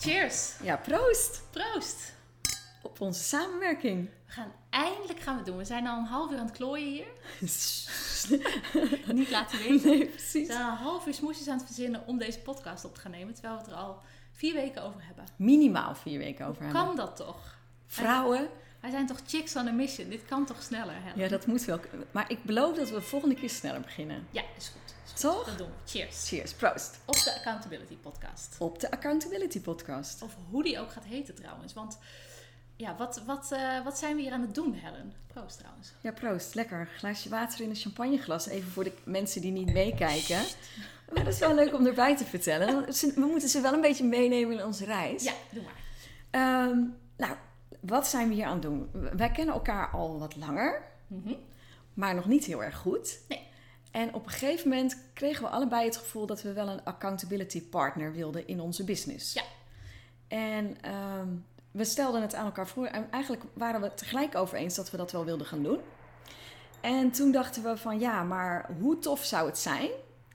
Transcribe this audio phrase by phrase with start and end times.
[0.00, 0.54] Cheers!
[0.62, 2.12] Ja, proost Proost!
[2.82, 4.08] op onze samenwerking.
[4.26, 5.56] We gaan eindelijk gaan we doen.
[5.56, 7.06] We zijn al een half uur aan het klooien hier.
[9.14, 9.88] Niet laten weten.
[9.88, 10.46] nee, We precies.
[10.46, 13.10] zijn al een half uur smoesjes aan het verzinnen om deze podcast op te gaan
[13.10, 13.34] nemen.
[13.34, 13.98] Terwijl we het er al
[14.32, 15.24] vier weken over hebben.
[15.36, 16.84] Minimaal vier weken over hebben.
[16.84, 17.58] Kan dat toch?
[17.86, 18.48] Vrouwen,
[18.80, 20.08] Wij zijn toch chicks on a mission?
[20.08, 21.22] Dit kan toch sneller, hè?
[21.22, 21.80] ja, dat moet wel.
[22.10, 24.26] Maar ik beloof dat we de volgende keer sneller beginnen.
[24.30, 24.79] Ja, is goed.
[25.20, 25.44] Toch?
[25.46, 25.90] Dat doen we.
[25.90, 26.28] Cheers.
[26.28, 26.98] Cheers, proost.
[27.04, 28.56] Op de Accountability Podcast.
[28.58, 30.22] Op de Accountability Podcast.
[30.22, 31.72] Of hoe die ook gaat heten trouwens.
[31.72, 31.98] Want
[32.76, 35.12] ja, wat, wat, eh, wat zijn we hier aan het doen, Helen?
[35.26, 35.92] Proost trouwens.
[36.00, 36.54] Ja, proost.
[36.54, 36.88] Lekker.
[36.96, 38.46] Glaasje water in een champagneglas.
[38.46, 40.40] Even voor de mensen die niet meekijken.
[41.14, 42.84] Maar dat is wel leuk om erbij te vertellen.
[43.14, 45.22] We moeten ze wel een beetje meenemen in onze reis.
[45.22, 45.78] Ja, doe maar.
[46.30, 46.78] Ehm,
[47.16, 47.36] nou,
[47.80, 48.90] wat zijn we hier aan het doen?
[49.16, 51.34] Wij kennen elkaar al wat langer, Mhm.
[51.94, 53.18] maar nog niet heel erg goed.
[53.28, 53.48] Nee.
[53.90, 57.62] En op een gegeven moment kregen we allebei het gevoel dat we wel een accountability
[57.62, 59.32] partner wilden in onze business.
[59.32, 59.42] Ja.
[60.28, 61.28] En ehm,
[61.70, 62.86] we stelden het aan elkaar voor.
[62.86, 65.80] En eigenlijk waren we het tegelijk over eens dat we dat wel wilden gaan doen.
[66.80, 69.90] En toen dachten we van ja, maar hoe tof zou het zijn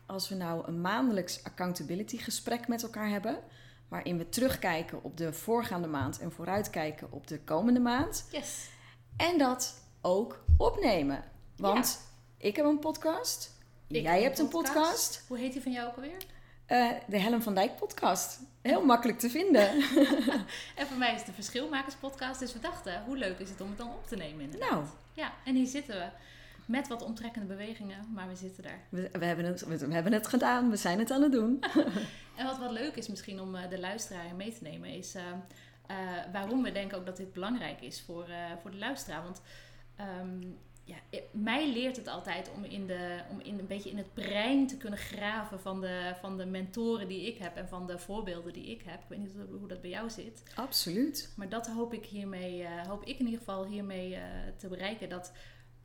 [0.05, 3.39] als we nou een maandelijks accountability gesprek met elkaar hebben.
[3.87, 8.27] Waarin we terugkijken op de voorgaande maand en vooruitkijken op de komende maand.
[8.31, 8.69] Yes.
[9.17, 11.23] En dat ook opnemen.
[11.55, 11.99] Want
[12.45, 13.51] ik heb een podcast.
[13.87, 15.23] Ik jij heb hebt een podcast.
[15.27, 16.17] Hoe heet die van jou ook alweer?
[16.65, 18.39] Eh, de Helen van Dijk podcast.
[18.61, 19.69] Heel makkelijk te vinden.
[20.79, 22.39] En voor mij is het de Verschilmakers podcast.
[22.39, 24.69] Dus we dachten, hoe leuk is het om het dan op te nemen inderdaad.
[24.69, 24.85] Nou.
[25.13, 26.07] Ja, en hier zitten we.
[26.65, 28.79] Met wat omtrekkende bewegingen, maar we zitten daar.
[28.89, 30.69] We, we, hebben het, we, we hebben het gedaan.
[30.69, 31.59] We zijn het aan het doen.
[32.37, 35.95] En wat wat leuk is misschien om eh, de luisteraar mee te nemen, is eh,
[36.31, 38.25] waarom we denken ook dat dit belangrijk is voor,
[38.61, 39.23] voor de luisteraar.
[39.23, 39.41] Want
[39.95, 40.41] ehm,
[40.87, 44.13] ja, i- mij leert het altijd om, in de, om in, een beetje in het
[44.13, 47.99] brein te kunnen graven van de, van de mentoren die ik heb en van de
[47.99, 49.01] voorbeelden die ik heb.
[49.01, 50.43] Ik weet niet hoe- hoe dat bij jou zit.
[50.55, 51.33] Absoluut.
[51.35, 54.21] Maar dat hoop ik hiermee, eh, hoop ik in ieder geval hiermee eh,
[54.57, 55.09] te bereiken.
[55.09, 55.31] Dat,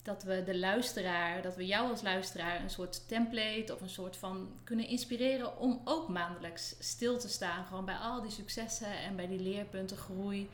[0.03, 4.17] dat we de luisteraar, dat we jou als luisteraar een soort template of een soort
[4.17, 7.65] van kunnen inspireren om ook maandelijks stil te staan.
[7.67, 10.49] Gewoon bij al die successen en bij die leerpunten, groei.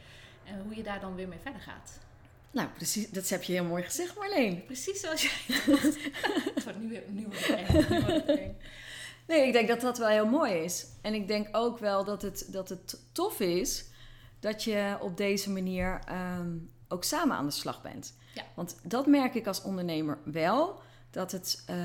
[0.44, 1.98] En hoe je daar dan weer mee verder gaat.
[2.50, 3.10] Nou, precies.
[3.10, 4.64] Dat heb je heel mooi gezegd, Marleen.
[4.64, 5.56] Precies zoals jij.
[6.54, 7.02] Het wordt nu weer.
[9.26, 10.86] Nee, ik denk dat dat wel heel mooi is.
[11.02, 13.84] En ik denk ook wel dat het, dat het tof is
[14.40, 16.56] dat je op deze manier ehm,
[16.88, 18.14] ook samen aan de slag bent.
[18.34, 18.42] Ja.
[18.54, 20.80] Want dat merk ik als ondernemer wel.
[21.10, 21.76] Dat het, eh,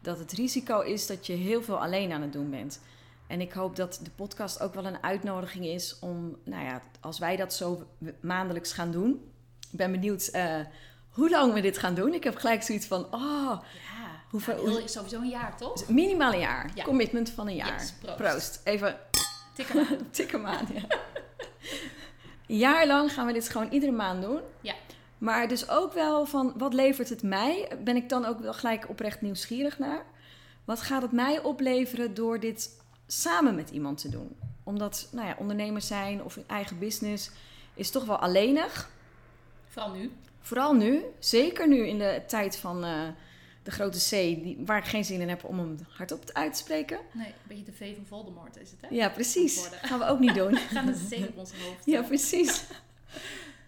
[0.00, 2.80] dat het risico is dat je heel veel alleen aan het doen bent.
[3.26, 7.18] En ik hoop dat de podcast ook wel een uitnodiging is om, nou ja, als
[7.18, 7.86] wij dat zo
[8.20, 9.27] maandelijks gaan doen.
[9.72, 10.56] Ik ben benieuwd eh,
[11.10, 12.14] hoe lang we dit gaan doen.
[12.14, 15.88] Ik heb gelijk zoiets van, oh, Ja, Hoeveel- heel- sowieso een jaar toch?
[15.88, 16.70] minimaal een jaar.
[16.74, 16.84] Ja.
[16.84, 17.72] Commitment van een jaar.
[17.80, 18.16] Yes, proost.
[18.16, 18.60] proost.
[18.64, 18.96] Even
[20.10, 20.66] Tik hem aan.
[20.74, 20.82] Ja.
[22.46, 24.40] Jaar lang gaan we dit gewoon iedere maand doen.
[24.60, 24.74] Ja.
[25.18, 27.68] Maar dus ook wel van, wat levert het mij?
[27.84, 30.04] Ben ik dan ook wel gelijk oprecht nieuwsgierig naar?
[30.64, 32.70] Wat gaat het mij opleveren door dit
[33.06, 34.36] samen met iemand te doen?
[34.64, 37.30] Omdat, nou ja, ondernemers zijn of een eigen business
[37.74, 38.90] is toch wel alleenig.
[39.68, 40.12] Vooral nu.
[40.40, 43.08] Vooral nu, zeker nu in de tijd van eh,
[43.62, 46.58] de grote C, die, waar ik geen zin in heb om hem hardop uit te
[46.58, 46.98] spreken.
[47.12, 48.88] Nee, een beetje de V van Voldemort is het hè?
[48.90, 49.66] Ja, precies.
[49.82, 50.52] Gaan we ook niet doen.
[50.52, 51.84] We gaan een zee op ons hoofd.
[51.84, 52.62] Ja, precies.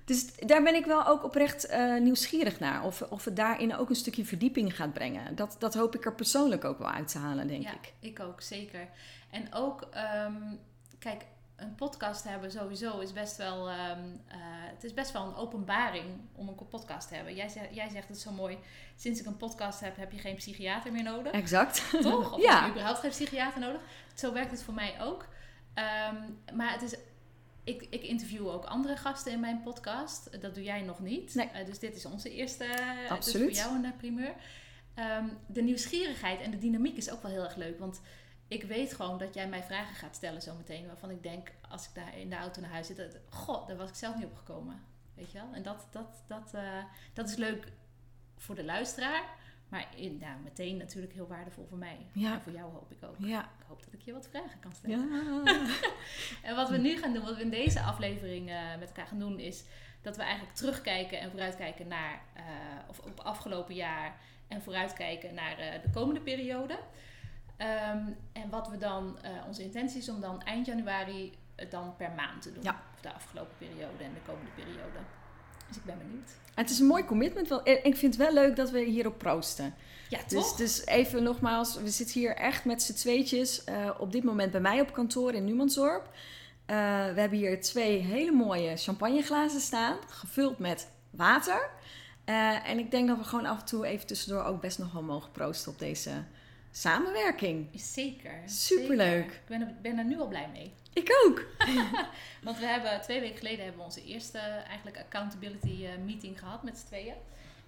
[0.04, 2.84] Dus daar ben ik wel ook oprecht eh, nieuwsgierig naar.
[2.84, 5.36] Of, of het daarin ook een stukje verdieping gaat brengen.
[5.36, 7.92] Dat, dat hoop ik er persoonlijk ook wel uit te halen, denk ja, ik.
[8.00, 8.88] ik ook, zeker.
[9.30, 10.34] En ook, ehm,
[10.98, 11.24] kijk,
[11.60, 14.36] een podcast hebben sowieso is best wel, ehm, eh,
[14.74, 16.04] het is best wel een openbaring
[16.34, 17.34] om een podcast te hebben.
[17.34, 18.58] Jij, zegt, jij zegt het zo mooi,
[18.96, 21.32] sinds ik een podcast heb, heb je geen psychiater meer nodig.
[21.32, 21.90] Exact.
[22.00, 22.32] Toch?
[22.32, 22.54] Of Ja.
[22.54, 23.80] heb je überhaupt geen psychiater nodig?
[24.14, 25.26] Zo werkt het voor mij ook.
[25.74, 26.16] Ehm,
[26.54, 26.94] maar het is,
[27.64, 30.40] ik, ik interview ook andere gasten in mijn podcast.
[30.40, 31.34] Dat doe jij nog niet.
[31.34, 31.48] Nee.
[31.48, 33.48] Eh, dus dit is onze eerste, eh, Absoluut.
[33.48, 34.34] dus voor jou een primeur.
[34.94, 37.78] Ehm, de nieuwsgierigheid en de dynamiek is ook wel heel erg leuk.
[37.78, 38.00] Want
[38.50, 40.86] ik weet gewoon dat jij mij vragen gaat stellen zometeen.
[40.86, 42.96] Waarvan ik denk, als ik daar in de auto naar huis zit...
[42.96, 44.82] Dat, goh, daar was ik zelf niet op gekomen.
[45.14, 45.48] Weet je wel?
[45.52, 47.72] En dat, dat, dat, eh, dat is leuk
[48.36, 49.24] voor de luisteraar.
[49.68, 52.06] Maar in, nou, meteen natuurlijk heel waardevol voor mij.
[52.12, 52.32] Ja.
[52.32, 53.14] En voor jou hoop ik ook.
[53.18, 53.40] Ja.
[53.42, 55.08] Ik hoop dat ik je wat vragen kan stellen.
[55.44, 55.76] Ja.
[56.48, 59.18] En wat we nu gaan doen, wat we in deze aflevering eh, met elkaar gaan
[59.18, 59.64] doen, is
[60.02, 62.42] dat we eigenlijk terugkijken en vooruitkijken naar, eh,
[62.88, 66.78] of op afgelopen jaar en vooruitkijken naar de komende periode.
[67.60, 67.98] Ehm,
[68.32, 72.10] en wat we dan, eh, onze intentie is om dan eind januari het dan per
[72.16, 72.62] maand te doen.
[72.62, 72.80] Ja.
[72.94, 74.98] Of de afgelopen periode en de komende periode.
[75.68, 76.30] Dus ik ben benieuwd.
[76.54, 77.48] Het is een mooi commitment.
[77.48, 79.74] wel- en Ik vind het wel leuk dat we hierop proosten.
[80.08, 80.56] Ja, Dus, toch?
[80.56, 83.64] dus even nogmaals, we zitten hier echt met z'n tweetjes.
[83.64, 86.08] eh, op dit moment bij mij op kantoor in Numansdorp.
[86.66, 86.76] Eh,
[87.14, 91.70] we hebben hier twee hele mooie champagneglazen staan, gevuld met water.
[92.24, 94.92] Eh, en ik denk dat we gewoon af en toe even tussendoor ook best nog
[94.92, 96.10] wel mogen proosten op deze
[96.70, 97.68] samenwerking.
[97.74, 98.42] Zeker.
[98.46, 99.22] Superleuk.
[99.22, 99.34] zeker.
[99.34, 100.72] Ik ben er, ben er nu al blij mee.
[100.92, 101.46] Ik ook.
[102.44, 106.62] Want we hebben twee weken geleden hebben we onze eerste eigenlijk accountability eh, meeting gehad
[106.62, 107.14] met z'n tweeën.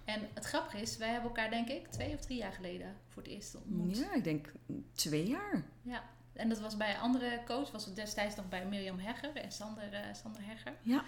[0.05, 3.21] En het grappige is, wij hebben elkaar denk ik twee of drie jaar geleden voor
[3.21, 3.97] het eerst ontmoet.
[3.97, 4.51] Ja, ik denk
[4.93, 5.63] twee jaar.
[5.81, 6.03] Ja.
[6.33, 9.51] En dat was bij een andere coach, was het destijds nog bij Mirjam Hegger en
[9.51, 10.73] Sander, eh, Sander Hegger.
[10.81, 11.03] Ja.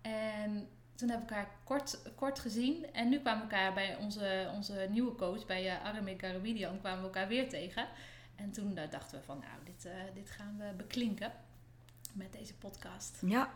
[0.00, 0.68] En
[1.02, 2.86] toen hebben we elkaar kort, kort gezien.
[2.92, 6.98] En nu kwamen we elkaar bij onze, onze nieuwe coach, bij uh, Arame Garawidian, kwamen
[6.98, 7.86] we elkaar weer tegen.
[8.36, 11.32] En toen eh, dachten we van, nou, dit, eh, dit gaan we beklinken
[12.12, 13.18] met deze podcast.
[13.20, 13.50] Ja.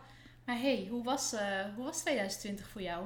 [0.45, 1.41] Maar hey, hoe was, eh,
[1.75, 3.05] hoe was 2020 voor jou?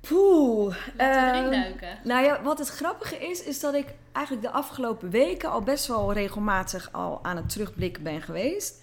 [0.00, 0.76] Poeh.
[0.96, 1.98] Laten ehm, duiken.
[2.04, 5.86] Nou ja, wat het grappige is, is dat ik eigenlijk de afgelopen weken al best
[5.86, 8.82] wel regelmatig al aan het terugblikken ben geweest.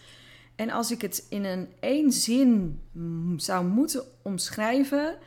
[0.56, 5.18] En als ik het in een één zin mm, zou moeten omschrijven,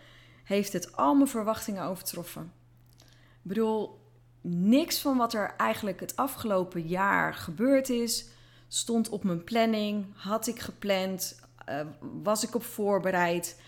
[0.44, 2.52] heeft het al mijn verwachtingen overtroffen.
[2.98, 4.00] Ik bedoel,
[4.40, 8.26] niks van wat er eigenlijk het afgelopen jaar gebeurd is,
[8.68, 11.80] stond op mijn planning, had ik gepland, eh,
[12.22, 13.60] was ik op voorbereid.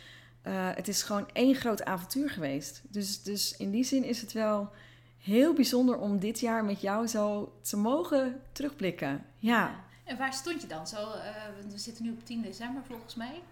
[0.42, 2.82] Eh, het is gewoon één groot avontuur geweest.
[2.88, 4.70] Dus, dus in die zin is het wel
[5.18, 9.24] heel bijzonder om dit jaar met jou zo te mogen terugblikken.
[9.38, 9.88] Ja.
[10.10, 10.86] En waar stond je dan?
[10.86, 11.32] Zo, eh,
[11.70, 13.42] we zitten nu op 10 december volgens mij.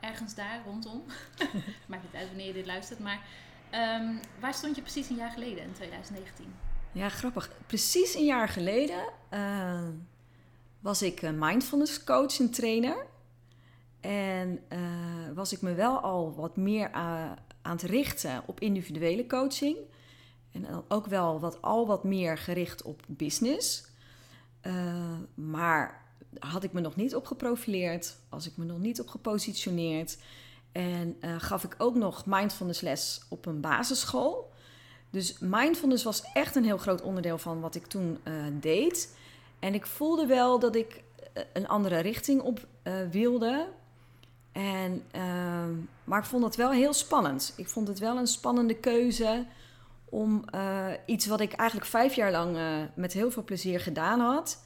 [0.00, 1.02] Ergens daar rondom.
[1.88, 2.98] Maakt niet uit wanneer je dit luistert.
[2.98, 3.20] Maar
[3.70, 6.54] ehm, waar stond je precies een jaar geleden in 2019?
[6.92, 7.50] Ja, grappig.
[7.66, 9.88] Precies een jaar geleden eh,
[10.80, 13.06] was ik een mindfulness coach en trainer.
[14.00, 14.78] En eh,
[15.34, 19.76] was ik me wel al wat meer aan, aan het richten op individuele coaching.
[20.52, 23.94] En ook wel wat, al wat meer gericht op business.
[24.66, 26.04] Uh, maar
[26.38, 30.18] had ik me nog niet op geprofileerd, was ik me nog niet op gepositioneerd.
[30.72, 34.52] En uh, gaf ik ook nog mindfulness les op een basisschool.
[35.10, 39.16] Dus mindfulness was echt een heel groot onderdeel van wat ik toen uh, deed.
[39.58, 41.02] En ik voelde wel dat ik
[41.32, 42.66] eh, een andere richting op
[43.10, 43.68] wilde.
[44.52, 45.72] En, ehm,
[46.04, 47.54] maar ik vond het wel heel spannend.
[47.56, 49.46] Ik vond het wel een spannende keuze
[50.08, 54.20] om uh, iets wat ik eigenlijk vijf jaar lang uh, met heel veel plezier gedaan
[54.20, 54.62] had,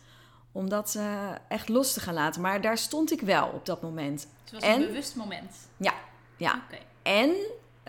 [0.53, 2.41] om dat uh, echt los te gaan laten.
[2.41, 4.27] Maar daar stond ik wel op dat moment.
[4.43, 5.57] Het was en, een bewust moment.
[5.77, 5.95] Ja,
[6.37, 6.63] ja.
[6.67, 6.83] Okay.
[7.03, 7.35] En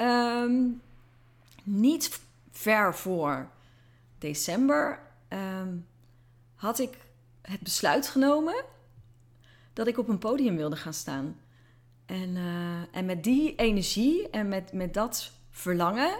[0.08, 0.82] um,
[1.64, 2.20] niet
[2.52, 3.50] ver voor
[4.18, 5.00] december
[5.30, 5.88] um,
[6.56, 6.98] had ik
[7.42, 8.64] het besluit genomen
[9.74, 11.40] dat ik op een podium wilde gaan staan.
[12.06, 12.38] En,
[12.92, 16.20] en met die energie en met, met dat verlangen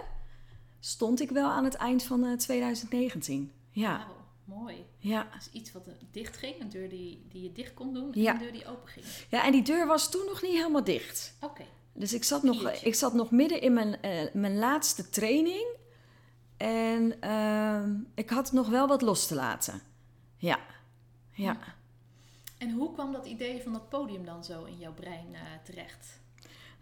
[0.84, 3.52] stond ik wel aan het eind van uh, 2019.
[3.70, 4.06] Ja.
[4.06, 4.84] Wow, mooi.
[4.98, 5.28] Ja.
[5.34, 8.32] Dus iets wat dicht ging, een deur die, die je dicht kon doen en ja.
[8.32, 9.06] een deur die open ging.
[9.28, 11.34] Ja, en die deur was toen nog niet helemaal dicht.
[11.40, 11.52] Oké.
[11.52, 11.66] Okay.
[11.92, 15.66] Dus ik zat, nog, ik zat nog midden in mijn, uh, mijn laatste training.
[16.56, 17.82] En uh,
[18.14, 19.80] ik had nog wel wat los te laten.
[20.36, 20.58] Ja.
[21.30, 21.58] Ja.
[22.58, 26.20] En hoe kwam dat idee van dat podium dan zo in jouw brein uh, terecht?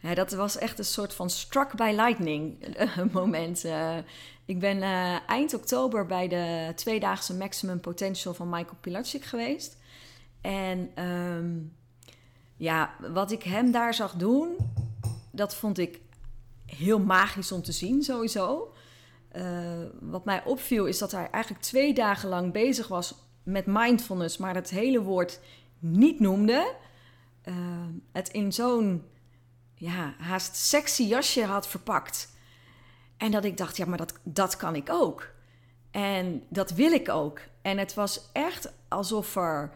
[0.00, 2.58] Ja, dat was echt een soort van struck by lightning
[3.12, 3.64] moment.
[3.64, 3.96] Uh,
[4.44, 9.76] ik ben uh, eind oktober bij de tweedaagse Maximum Potential van Michael Pilatschik geweest.
[10.40, 11.76] En um,
[12.56, 14.56] ja, wat ik hem daar zag doen,
[15.30, 16.00] dat vond ik
[16.66, 18.72] heel magisch om te zien sowieso.
[20.00, 24.54] Wat mij opviel is dat hij eigenlijk twee dagen lang bezig was met mindfulness, maar
[24.54, 25.40] het hele woord
[25.78, 26.74] niet noemde.
[28.12, 29.04] het in zo'n
[29.80, 32.28] ja, haast sexy jasje had verpakt.
[33.16, 35.28] En dat ik dacht, ja, maar dat, dat kan ik ook.
[35.90, 37.40] En dat wil ik ook.
[37.62, 39.72] En het was echt alsof er,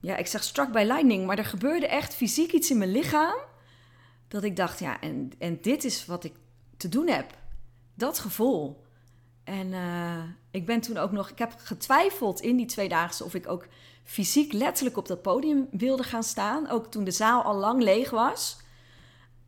[0.00, 3.36] ja, ik zeg struck by lightning, maar er gebeurde echt fysiek iets in mijn lichaam.
[4.28, 6.34] Dat ik dacht, ja, en, en dit is wat ik
[6.76, 7.36] te doen heb.
[7.94, 8.84] Dat gevoel.
[9.44, 13.48] En uh, ik ben toen ook nog, ik heb getwijfeld in die tweedaagse of ik
[13.48, 13.66] ook
[14.04, 16.68] fysiek letterlijk op dat podium wilde gaan staan.
[16.70, 18.62] Ook toen de zaal al lang leeg was.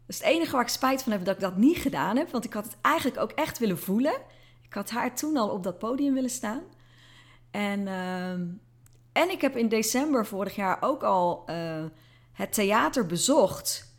[0.07, 2.31] Dus het enige waar ik spijt van heb dat ik dat niet gedaan heb.
[2.31, 4.15] Want ik had het eigenlijk ook echt willen voelen.
[4.63, 6.63] Ik had haar toen al op dat podium willen staan.
[7.51, 8.47] En, ehm,
[9.13, 11.85] en ik heb in december vorig jaar ook al eh,
[12.33, 13.95] het theater bezocht,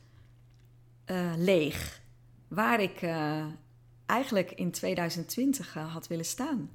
[1.05, 2.01] eh, leeg.
[2.47, 3.45] Waar ik eh,
[4.05, 6.69] eigenlijk in 2020 had willen staan.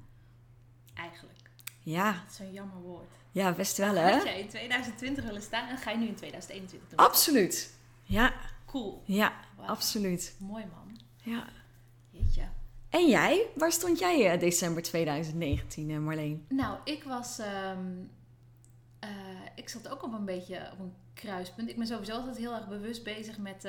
[0.95, 1.39] Eigenlijk.
[1.81, 2.13] Ja.
[2.13, 3.13] Dat is een jammer woord.
[3.33, 4.13] Ja, best wel hè?
[4.13, 6.99] Had jij in 2020 willen staan en ga je nu in 2021 doen?
[6.99, 7.75] Absoluut.
[8.03, 8.35] Ja.
[8.73, 9.03] Cool.
[9.05, 10.37] Ja, absoluut.
[10.39, 10.99] Mooi man.
[11.23, 11.49] Ja.
[12.11, 12.49] Jeetje.
[12.89, 13.47] En jij?
[13.55, 16.47] Waar stond jij eh, december 2019, eh, Marleen?
[16.49, 17.39] Nou, ik was...
[17.39, 17.87] ehm,
[18.99, 19.09] eh,
[19.55, 21.69] ik zat ook op een beetje op een kruispunt.
[21.69, 23.69] Ik ben sowieso altijd heel erg bewust bezig met,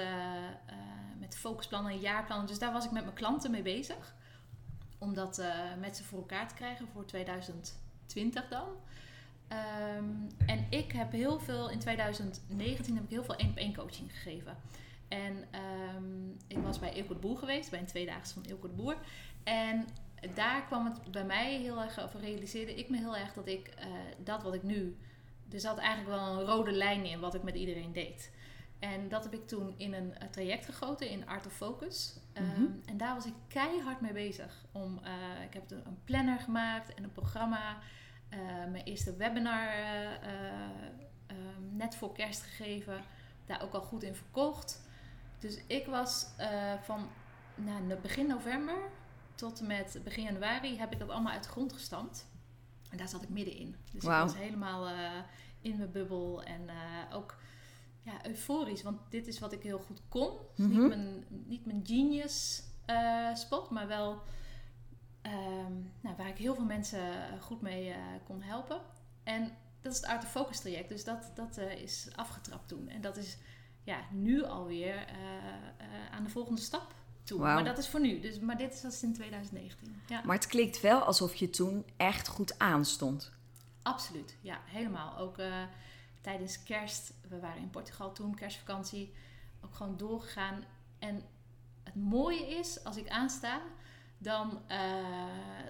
[1.19, 2.47] met focusplannen en jaarplannen.
[2.47, 4.15] Dus daar was ik met mijn klanten mee bezig.
[4.97, 5.41] Om dat
[5.79, 8.67] met ze voor elkaar te krijgen voor 2020 dan.
[9.47, 10.05] Ehm,
[10.45, 14.11] en ik heb heel veel, in 2019 heb ik heel veel één op één coaching
[14.11, 14.57] gegeven.
[15.13, 18.73] En ehm, ik was bij Ilko de Boer geweest, bij een tweedaagse van Ilko de
[18.73, 18.97] Boer.
[19.43, 19.87] En
[20.35, 23.67] daar kwam het bij mij heel erg, of realiseerde ik me heel erg dat ik
[23.67, 23.87] eh,
[24.23, 24.97] dat wat ik nu.
[25.51, 28.31] Er zat eigenlijk wel een rode lijn in wat ik met iedereen deed.
[28.79, 32.15] En dat heb ik toen in een eh, traject gegoten in Art of Focus.
[32.33, 32.65] Ehm, Mhm.
[32.85, 34.65] En daar was ik keihard mee bezig.
[34.71, 37.77] Om, eh, ik heb een een planner gemaakt en een programma.
[38.71, 40.53] Mijn eerste webinar eh, eh,
[41.27, 43.01] ehm, net voor kerst gegeven.
[43.45, 44.81] Daar ook al goed in verkocht.
[45.43, 47.07] Dus ik was eh, van
[47.55, 48.77] nou, no- begin november
[49.35, 52.27] tot en met begin januari heb ik dat allemaal uit de grond gestampt.
[52.89, 53.75] En daar zat ik middenin.
[53.91, 55.11] Dus ik was helemaal eh,
[55.61, 57.35] in mijn bubbel en eh, ook
[57.99, 58.81] ja, euforisch.
[58.83, 60.37] Want dit is wat ik heel goed kon.
[60.55, 60.79] Dus Mhm.
[60.79, 62.63] niet, mijn, niet mijn genius
[63.33, 64.21] spot, maar wel
[65.21, 67.01] ehm, nou, waar ik heel veel mensen
[67.41, 67.95] goed mee
[68.25, 68.81] kon helpen.
[69.23, 70.89] En dat is het Art of Focus traject.
[70.89, 72.87] Dus dat, dat is afgetrapt toen.
[72.87, 73.37] En dat is
[73.83, 77.39] ja, nu alweer eh, aan de volgende stap toe.
[77.39, 78.19] Maar dat is voor nu.
[78.19, 80.01] Dus, maar dit is dat in 2019.
[80.07, 83.31] Ja, Maar het klinkt wel alsof je toen echt goed aanstond.
[83.81, 84.37] absoluut.
[84.41, 85.17] Ja, helemaal.
[85.17, 85.63] Ook eh,
[86.21, 87.13] tijdens kerst.
[87.29, 89.13] We waren in Portugal toen, kerstvakantie.
[89.61, 90.63] Ook gewoon doorgegaan.
[90.99, 91.21] En
[91.83, 93.61] het mooie is, als ik aansta,
[94.17, 94.61] dan,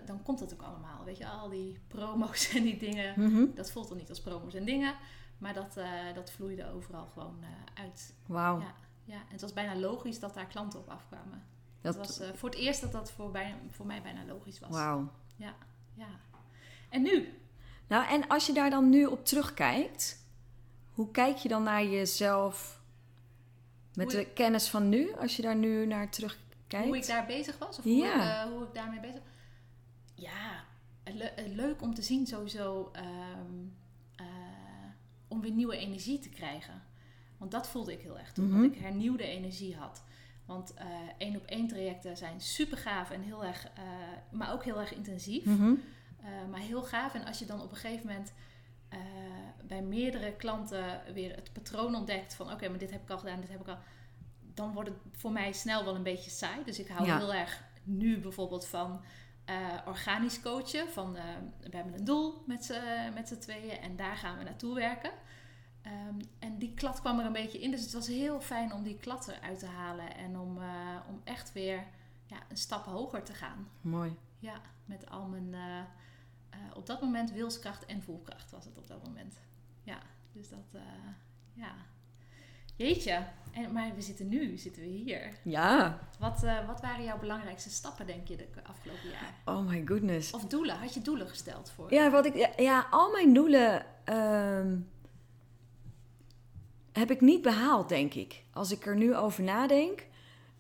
[0.06, 1.04] dan komt dat ook allemaal.
[1.04, 3.14] Weet je, al die promo's en die dingen.
[3.18, 3.46] Mhm.
[3.56, 4.96] Dat voelt dan niet als promo's en dingen.
[5.44, 8.14] Maar dat, eh, dat vloeide overal gewoon eh, uit.
[8.26, 8.60] Wauw.
[8.60, 8.74] Ja,
[9.04, 11.44] ja, en het was bijna logisch dat daar klanten op afkwamen.
[11.82, 14.60] Dat- Het was eh, voor het eerst dat dat voor, bijna, voor mij bijna logisch
[14.60, 14.70] was.
[14.70, 15.12] Wauw.
[15.36, 15.54] Ja,
[15.94, 16.08] ja.
[16.90, 17.40] En nu?
[17.88, 20.26] Nou, en als je daar dan nu op terugkijkt,
[20.92, 22.82] hoe kijk je dan naar jezelf
[23.94, 26.86] met de kennis van nu, als je daar nu naar terugkijkt?
[26.88, 27.78] Hoe ik daar bezig was?
[27.78, 28.44] Of hoe, Ja.
[28.44, 29.22] ik, hoe ik daarmee bezig
[30.16, 30.64] Ja,
[31.04, 33.08] le- eh, leuk om te zien sowieso ehm, eh,
[35.34, 36.82] om weer nieuwe energie te krijgen.
[37.38, 38.62] Want dat voelde ik heel erg toen, Mhm.
[38.62, 40.04] dat ik hernieuwde energie had.
[40.46, 40.86] Want eh,
[41.18, 43.84] één op één trajecten zijn super gaaf en heel erg, eh,
[44.32, 45.46] maar ook heel erg intensief.
[45.46, 45.74] Mhm.
[46.20, 47.14] Eh, maar heel gaaf.
[47.14, 48.34] En als je dan op een gegeven moment
[49.68, 53.40] bij meerdere klanten weer het patroon ontdekt van oké, maar dit heb ik al gedaan,
[53.42, 53.78] dit heb ik al.
[54.54, 56.64] Dan wordt het voor mij snel wel een beetje saai.
[56.66, 57.18] Dus ik hou Ja.
[57.18, 59.02] heel erg nu bijvoorbeeld van
[59.46, 60.90] eh, organisch coachen.
[60.90, 61.24] Van eh,
[61.62, 65.12] we hebben een doel met z'n met z'n tweeën en daar gaan we naartoe werken.
[65.82, 67.72] Ehm, en die klad kwam er een beetje in.
[67.72, 70.16] Dus het was heel fijn om die klad eruit te halen.
[70.16, 71.86] En om, eh, om echt weer
[72.26, 73.70] ja, een stap hoger te gaan.
[73.82, 74.16] Mooi.
[74.40, 75.56] Ja, met al mijn
[76.74, 79.40] op dat moment wilskracht en voelkracht was het op dat moment.
[79.84, 79.98] Ja,
[80.32, 80.82] dus dat,
[81.54, 81.76] ja.
[82.76, 85.34] Jeetje, en, maar we zitten nu, zitten we hier.
[85.44, 86.00] Ja.
[86.20, 89.56] Wat, eh, wat waren jouw belangrijkste stappen, denk je, de afgelopen jaar?
[89.56, 90.32] Oh my goodness.
[90.32, 90.78] Of doelen?
[90.78, 91.94] Had je doelen gesteld voor?
[91.94, 94.78] Ja, wat ik, ja, ja, al mijn doelen ehm,
[96.92, 98.44] heb ik niet behaald, denk ik.
[98.54, 100.06] Als ik er nu over nadenk.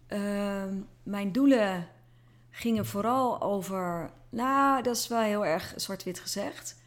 [0.07, 1.87] Ehm, mijn doelen
[2.49, 4.11] gingen vooral over.
[4.29, 6.81] Nou, dat is wel heel erg zwart-wit gezegd.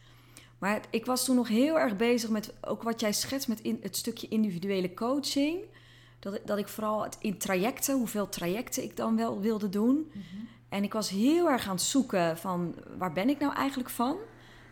[0.58, 3.78] Maar ik was toen nog heel erg bezig met ook wat jij schetst met in,
[3.82, 5.58] het stukje individuele coaching.
[6.18, 10.10] Dat, ik- dat ik vooral het in trajecten, hoeveel trajecten ik dan wel wilde doen.
[10.12, 10.22] Mhm.
[10.68, 14.16] En ik was heel erg aan het zoeken van waar ben ik nou eigenlijk van?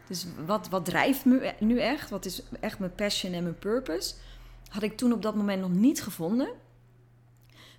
[0.09, 2.11] Dus wat, wat drijft me nu echt?
[2.11, 4.15] Wat is echt mijn passion en mijn purpose?
[4.69, 6.49] Had ik toen op dat moment nog niet gevonden.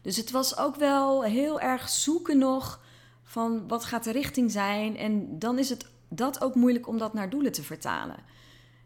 [0.02, 2.80] Dus het was ook wel heel erg zoeken nog
[3.24, 4.98] van wat gaat de richting zijn.
[4.98, 8.18] En dan is het dat ook moeilijk om dat naar doelen te vertalen.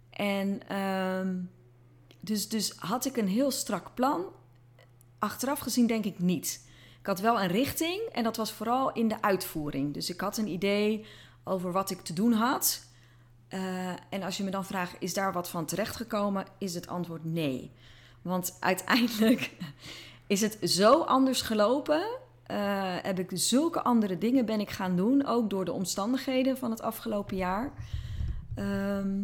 [0.09, 1.36] En ehm,
[2.19, 4.24] dus, dus had ik een heel strak plan.
[5.19, 6.67] Achteraf gezien denk ik niet.
[6.99, 9.93] Ik had wel een richting en dat was vooral in de uitvoering.
[9.93, 11.05] Dus ik had een idee
[11.43, 12.88] over wat ik te doen had.
[13.47, 16.45] Eh, en als je me dan vraagt, is daar wat van terechtgekomen?
[16.57, 17.71] Is het antwoord nee.
[18.21, 19.51] Want uiteindelijk
[20.27, 25.25] is het zo anders gelopen eh, heb ik zulke andere dingen ben ik gaan doen.
[25.25, 27.71] Ook door de omstandigheden van het afgelopen jaar.
[28.55, 29.17] Ehm,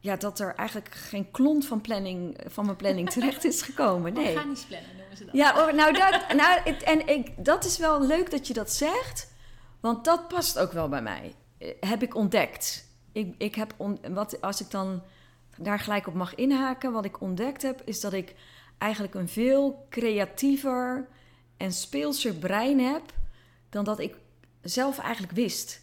[0.00, 4.12] ja, dat er eigenlijk geen klont van, planning, van mijn planning terecht is gekomen.
[4.12, 4.28] Nee.
[4.34, 5.34] Organisch plannen noemen ze dat.
[5.34, 9.32] Ja, nou, dat, nou het- en ik, dat is wel leuk dat je dat zegt.
[9.80, 11.34] Want dat past ook wel bij mij.
[11.58, 12.88] Eh, Heb ik ontdekt.
[13.12, 15.02] Ik, ik heb on, wat, als ik dan
[15.56, 18.34] daar gelijk op mag inhaken, wat ik ontdekt heb, is dat ik
[18.78, 21.08] eigenlijk een veel creatiever
[21.56, 23.02] en speelser brein heb
[23.70, 24.14] dan dat ik
[24.62, 25.80] zelf eigenlijk wist.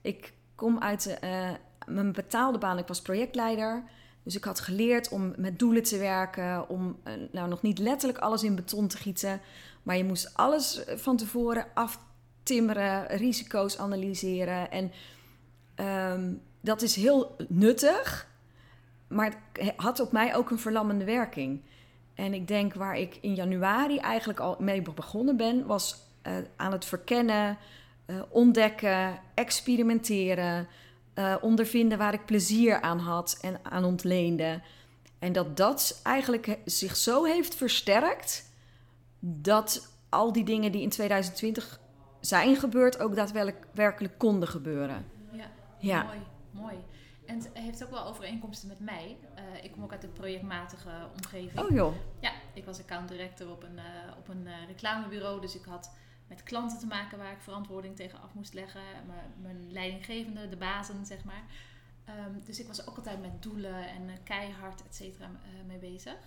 [0.00, 1.50] Ik kom uit eh,
[1.90, 3.84] mijn betaalde baan, ik was projectleider.
[4.22, 8.18] Dus ik had geleerd om met doelen te werken, om eh, nou nog niet letterlijk
[8.18, 9.40] alles in beton te gieten,
[9.82, 14.70] maar je moest alles eh, van tevoren aftimmeren, risico's analyseren.
[14.70, 14.92] En
[15.74, 18.28] ehm, dat is heel nuttig,
[19.08, 21.62] maar het had op mij ook een verlammende werking.
[22.14, 26.72] En ik denk waar ik in januari eigenlijk al mee begonnen ben, was eh, aan
[26.72, 27.58] het verkennen,
[28.28, 30.68] ontdekken, experimenteren,
[31.20, 34.60] eh, ondervinden waar ik plezier aan had en aan ontleende.
[35.18, 38.50] En dat dat eigenlijk zich zo heeft versterkt
[39.20, 41.80] dat al die dingen die in 2020
[42.20, 45.04] zijn gebeurd ook daadwerkelijk werkelijk konden gebeuren.
[45.32, 46.02] Ja, Ja.
[46.02, 46.18] mooi,
[46.50, 46.76] mooi.
[47.26, 49.16] En het heeft ook wel overeenkomsten met mij.
[49.34, 51.60] Eh, ik kom ook uit de projectmatige omgeving.
[51.60, 51.94] Oh joh.
[52.20, 55.40] Ja, ik was account director op een, eh, op een reclamebureau.
[55.40, 55.90] Dus ik had
[56.30, 58.80] met klanten te maken waar ik verantwoording tegen af moest leggen.
[59.06, 61.42] Mijn, mijn leidinggevende, de bazen, zeg maar.
[62.04, 65.78] Ehm, dus ik was ook altijd met doelen en eh, keihard, et cetera, eh, mee
[65.78, 66.18] bezig.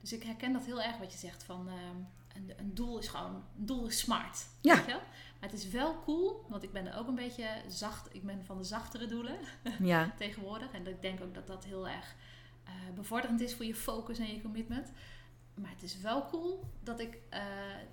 [0.00, 1.68] Dus ik herken dat heel erg wat je zegt van...
[1.68, 1.96] ehm,
[2.34, 3.34] een, een doel is gewoon...
[3.34, 4.46] Een doel is smart.
[4.60, 4.74] Ja.
[4.74, 5.02] Weet je wel?
[5.40, 8.14] Maar het is wel cool, want ik ben ook een beetje zacht...
[8.14, 9.38] Ik ben van de zachtere doelen
[9.78, 10.12] Ja.
[10.16, 10.72] tegenwoordig.
[10.72, 12.14] En ik denk ook dat dat heel erg
[12.64, 14.92] eh, bevorderend is voor je focus en je commitment.
[15.60, 17.40] Maar het is wel cool dat ik eh,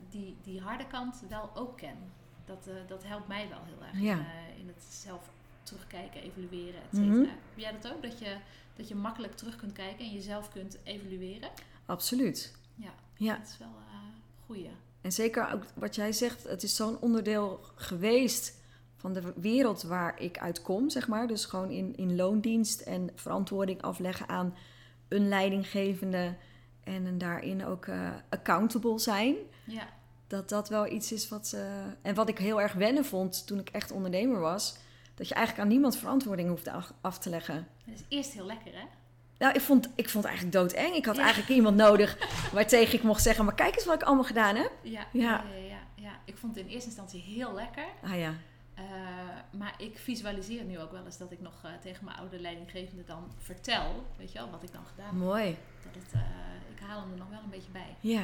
[0.09, 1.97] die, die harde kant wel ook ken.
[2.45, 4.19] Dat, eh, dat helpt mij wel heel erg Ja.
[4.19, 5.29] eh, in het zelf
[5.63, 7.11] terugkijken, evalueren, et cetera.
[7.11, 7.19] Mhm.
[7.29, 8.01] Heb jij dat ook?
[8.03, 8.37] Dat je,
[8.75, 11.49] dat je makkelijk terug kunt kijken en jezelf kunt evalueren?
[11.85, 12.55] Absoluut.
[12.75, 13.37] Ja, Ja.
[13.37, 14.69] dat is wel een goeie.
[15.01, 18.63] En zeker ook wat jij zegt, het is zo'n onderdeel geweest
[18.95, 21.27] van de wereld waar ik uit kom, zeg maar.
[21.27, 24.55] Dus gewoon in, in loondienst en verantwoording afleggen aan
[25.07, 26.35] een leidinggevende
[26.85, 29.35] en daarin ook eh, accountable zijn.
[29.63, 29.83] Ja,
[30.27, 31.51] Dat dat wel iets is wat...
[31.55, 31.61] eh,
[32.01, 34.77] en wat ik heel erg wennen vond toen ik echt ondernemer was...
[35.15, 36.69] dat je eigenlijk aan niemand verantwoording hoeft
[37.01, 37.67] af, te leggen.
[37.85, 38.83] dat is eerst heel lekker hè?
[39.37, 40.95] Nou, ik vond, ik vond het eigenlijk doodeng.
[40.95, 41.21] Ik had Ja.
[41.21, 42.17] eigenlijk iemand nodig
[42.53, 43.45] waartegen ik mocht zeggen...
[43.45, 44.71] maar kijk eens wat ik allemaal gedaan heb.
[44.81, 45.21] Ja, Ja.
[45.21, 45.43] ja.
[45.53, 46.11] Ja, ja, ja.
[46.25, 47.85] Ik vond het in eerste instantie heel lekker.
[48.03, 48.33] Ah ja,
[48.79, 52.39] Uh, maar ik visualiseer nu ook wel eens dat ik nog uh, tegen mijn oude
[52.39, 55.15] leidinggevende dan vertel, weet je wel, wat ik dan gedaan heb.
[55.15, 55.57] mooi.
[55.83, 56.21] Dat het, uh,
[56.75, 57.95] ik haal hem er nog wel een beetje bij.
[57.99, 58.23] Ja.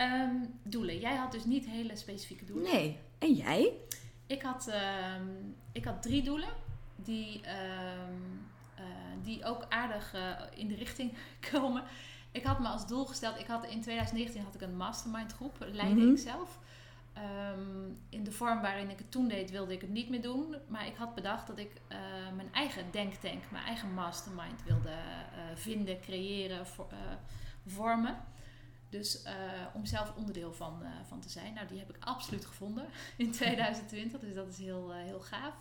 [0.00, 0.98] Um, doelen.
[0.98, 2.72] Jij had dus niet hele specifieke doelen.
[2.72, 2.98] Nee.
[3.18, 3.72] En jij?
[4.26, 4.68] Ik had,
[5.18, 6.48] um, ik had drie doelen
[6.96, 8.46] die, um,
[8.78, 8.84] uh,
[9.22, 10.14] die ook aardig
[10.54, 11.12] in de richting
[11.50, 11.82] komen.
[12.30, 15.56] Ik had me als doel gesteld, ik had in 2019 had ik een mastermind groep,
[15.58, 16.14] leidde mm -hmm.
[16.14, 16.58] ik zelf.
[17.18, 20.56] Um, in de vorm waarin ik het toen deed, wilde ik het niet meer doen.
[20.68, 21.98] Maar ik had bedacht dat ik uh,
[22.36, 26.98] mijn eigen denktank, mijn eigen mastermind wilde uh, vinden, creëren, voor, uh,
[27.66, 28.16] vormen.
[28.88, 29.22] Dus
[29.74, 31.54] om zelf onderdeel van, van te zijn.
[31.54, 34.20] Nou, die heb ik absoluut gevonden in 2020.
[34.20, 35.54] Dus dat is heel, heel gaaf.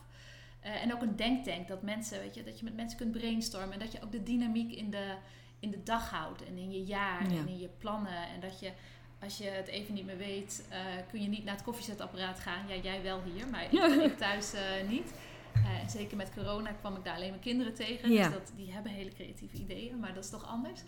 [0.60, 3.74] en ook een denktank, dat mensen, weet je, dat je met mensen kunt brainstormen.
[3.74, 5.15] En dat je ook de dynamiek in de,
[5.60, 6.46] in de dag houdt.
[6.46, 7.38] En in je jaar ja.
[7.38, 8.28] en in je plannen.
[8.28, 8.72] En dat je
[9.19, 10.77] als je het even niet meer weet, uh,
[11.10, 12.67] kun je niet naar het koffiezetapparaat gaan.
[12.67, 13.71] Ja, jij wel hier, maar ik,
[14.12, 15.13] ik thuis uh, niet.
[15.56, 18.12] Uh, en zeker met corona kwam ik daar alleen mijn kinderen tegen.
[18.12, 18.23] Ja.
[18.23, 20.82] Dus dat, die hebben hele creatieve ideeën, maar dat is toch anders.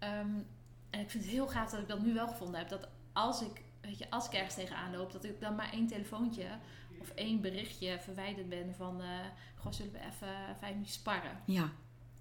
[0.00, 0.46] Um,
[0.90, 2.68] en ik vind het heel gaaf dat ik dat nu wel gevonden heb.
[2.68, 5.86] Dat als ik, weet je, als ik ergens tegenaan loop, dat ik dan maar één
[5.86, 6.46] telefoontje
[7.00, 9.02] of één berichtje verwijderd ben van...
[9.56, 11.40] goh, zullen we even vijf minuten sparren?
[11.44, 11.72] Ja.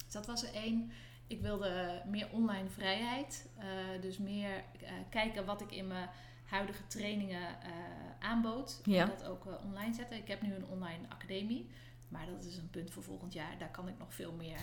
[0.04, 0.92] Dus dat was er één.
[1.28, 3.50] Ik wilde meer online vrijheid.
[3.58, 6.10] Uh, dus meer uh, kijken wat ik in mijn
[6.46, 7.74] huidige trainingen uh,
[8.20, 8.82] aanbood.
[8.84, 9.02] Ja.
[9.02, 10.18] En dat ook online zetten.
[10.18, 11.70] Ik heb nu een online academie.
[12.08, 13.58] Maar dat is een punt voor volgend jaar.
[13.58, 14.60] Daar kan ik nog veel meer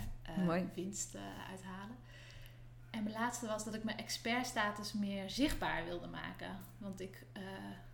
[0.74, 1.16] winst
[1.50, 1.96] uithalen.
[2.90, 6.58] En mijn laatste was dat ik mijn expertstatus meer zichtbaar wilde maken.
[6.78, 7.26] Want ik,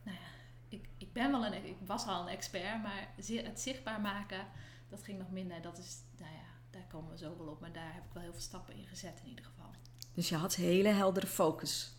[0.03, 0.29] nou ja,
[0.69, 3.09] ik, ik ben wel een, ik was al een expert, maar
[3.45, 4.47] het zichtbaar maken,
[4.89, 5.63] dat ging nog minder.
[5.63, 6.40] Dat is, nou ja,
[6.71, 7.61] daar komen we zo wel op.
[7.61, 9.71] Maar daar heb ik wel heel veel stappen in gezet in ieder geval.
[10.15, 11.93] Dus je had hele heldere focus.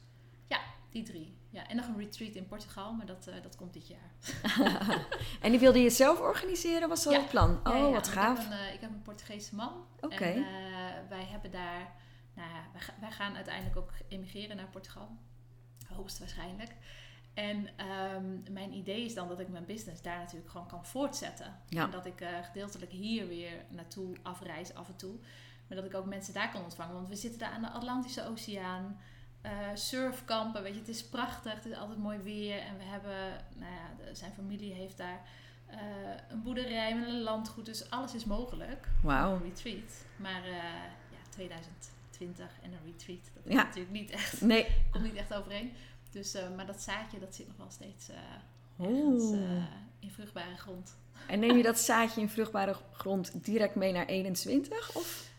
[0.47, 1.39] Ja, die drie.
[1.49, 4.11] Ja, en nog een retreat in Portugal, maar dat, uh, dat komt dit jaar.
[5.41, 7.19] en die wilde je zelf organiseren, was dat ja.
[7.19, 7.59] het plan?
[7.63, 8.37] Oh, ja, ja, wat gaaf.
[8.37, 9.73] Ik heb, een, uh, ik heb een Portugese man.
[9.95, 10.05] Oké.
[10.05, 10.33] Okay.
[10.33, 11.93] En uh, wij hebben daar,
[12.35, 15.17] nou ja, wij, wij, gaan uiteindelijk ook emigreren naar Portugal.
[15.87, 16.75] Hoogstwaarschijnlijk.
[17.33, 21.55] En ehm, mijn idee is dan dat ik mijn business daar natuurlijk gewoon kan voortzetten.
[21.67, 21.83] Ja.
[21.83, 25.15] En dat ik eh, gedeeltelijk hier weer naartoe afreis af en toe.
[25.67, 26.93] Maar dat ik ook mensen daar kan ontvangen.
[26.95, 28.99] Want we zitten daar aan de Atlantische Oceaan.
[29.41, 31.53] eh, surfkampen, weet je, het is prachtig.
[31.53, 32.59] Het is altijd mooi weer.
[32.59, 35.21] En we hebben, nou ja, de- zijn familie heeft daar
[35.67, 35.77] eh,
[36.29, 37.65] een boerderij met een landgoed.
[37.65, 38.87] Dus alles is mogelijk.
[39.03, 39.33] Wauw.
[39.35, 40.05] Een retreat.
[40.17, 43.63] Maar ja, 2020 en een retreat, dat is Ja.
[43.63, 44.67] natuurlijk niet echt, Nee.
[44.91, 45.73] komt niet echt overeen.
[46.11, 49.63] Dus, eh, maar dat zaadje, dat zit nog wel steeds eh, ergens eh,
[49.99, 50.95] in vruchtbare grond.
[51.27, 54.95] En neem je dat zaadje in vruchtbare grond direct mee naar 21?
[54.95, 55.29] Of?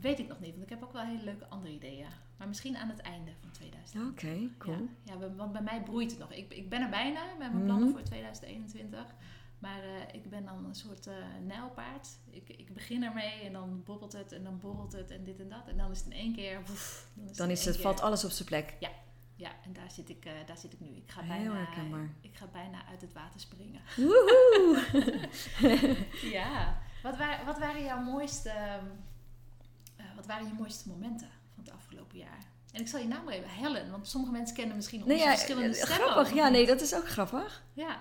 [0.00, 2.06] Weet ik nog niet, want ik heb ook wel hele leuke andere ideeën.
[2.36, 4.10] Maar misschien aan het einde van 2000.
[4.10, 4.88] Oké, cool.
[5.02, 6.32] Ja, want bij mij broeit het nog.
[6.32, 7.96] Ik, ik ben er bijna met mijn plannen Mhm.
[7.96, 9.04] voor 2021.
[9.58, 11.14] Maar ik ben dan een soort eh
[11.46, 12.08] nijlpaard.
[12.30, 15.48] Ik, ik begin ermee en dan bobbelt het en dan borrelt het en dit en
[15.48, 15.68] dat.
[15.68, 16.60] En dan is het in één keer...
[17.14, 18.76] dan is Dan het, valt alles op zijn plek.
[18.80, 18.90] Ja,
[19.48, 20.88] en daar zit ik, eh, daar zit ik nu.
[20.88, 23.80] Ik ga, Heel bijna, ik ga bijna uit het water springen.
[23.96, 24.84] Woehoe!
[26.38, 26.78] ja.
[27.02, 28.48] Wat, wa- wat waren jouw mooiste...
[28.50, 28.84] ehm,
[29.96, 32.38] eh, wat waren je mooiste momenten van het afgelopen jaar?
[32.72, 35.22] En ik zal je naam maar even Helen, want sommige mensen kennen misschien onze Nee,
[35.22, 36.08] ja, verschillende eh, stemmen.
[36.08, 36.34] grappig.
[36.34, 37.62] Ja, nee, dat is ook grappig.
[37.72, 38.00] Ja,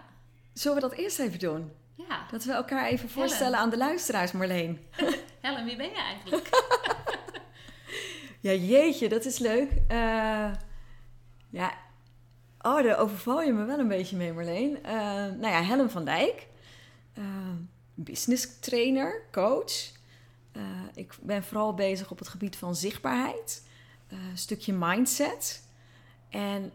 [0.53, 1.71] Zullen we dat eerst even doen?
[1.95, 2.25] ja.
[2.31, 4.79] Dat we elkaar even voorstellen aan de luisteraars, Marleen.
[5.41, 6.49] Helen, wie ben je eigenlijk?
[8.41, 9.71] Ja, jeetje, dat is leuk.
[9.87, 10.51] Eh,
[11.49, 11.73] ja,
[12.61, 14.83] oh, daar overval je me wel een beetje mee, Marleen.
[14.83, 14.93] Eh,
[15.25, 16.47] nou ja, Helen van Dijk.
[17.13, 17.23] Eh,
[17.93, 19.91] business trainer, coach.
[20.51, 20.61] Eh,
[20.93, 23.67] ik ben vooral bezig op het gebied van zichtbaarheid.
[24.07, 25.67] Een stukje mindset.
[26.29, 26.71] En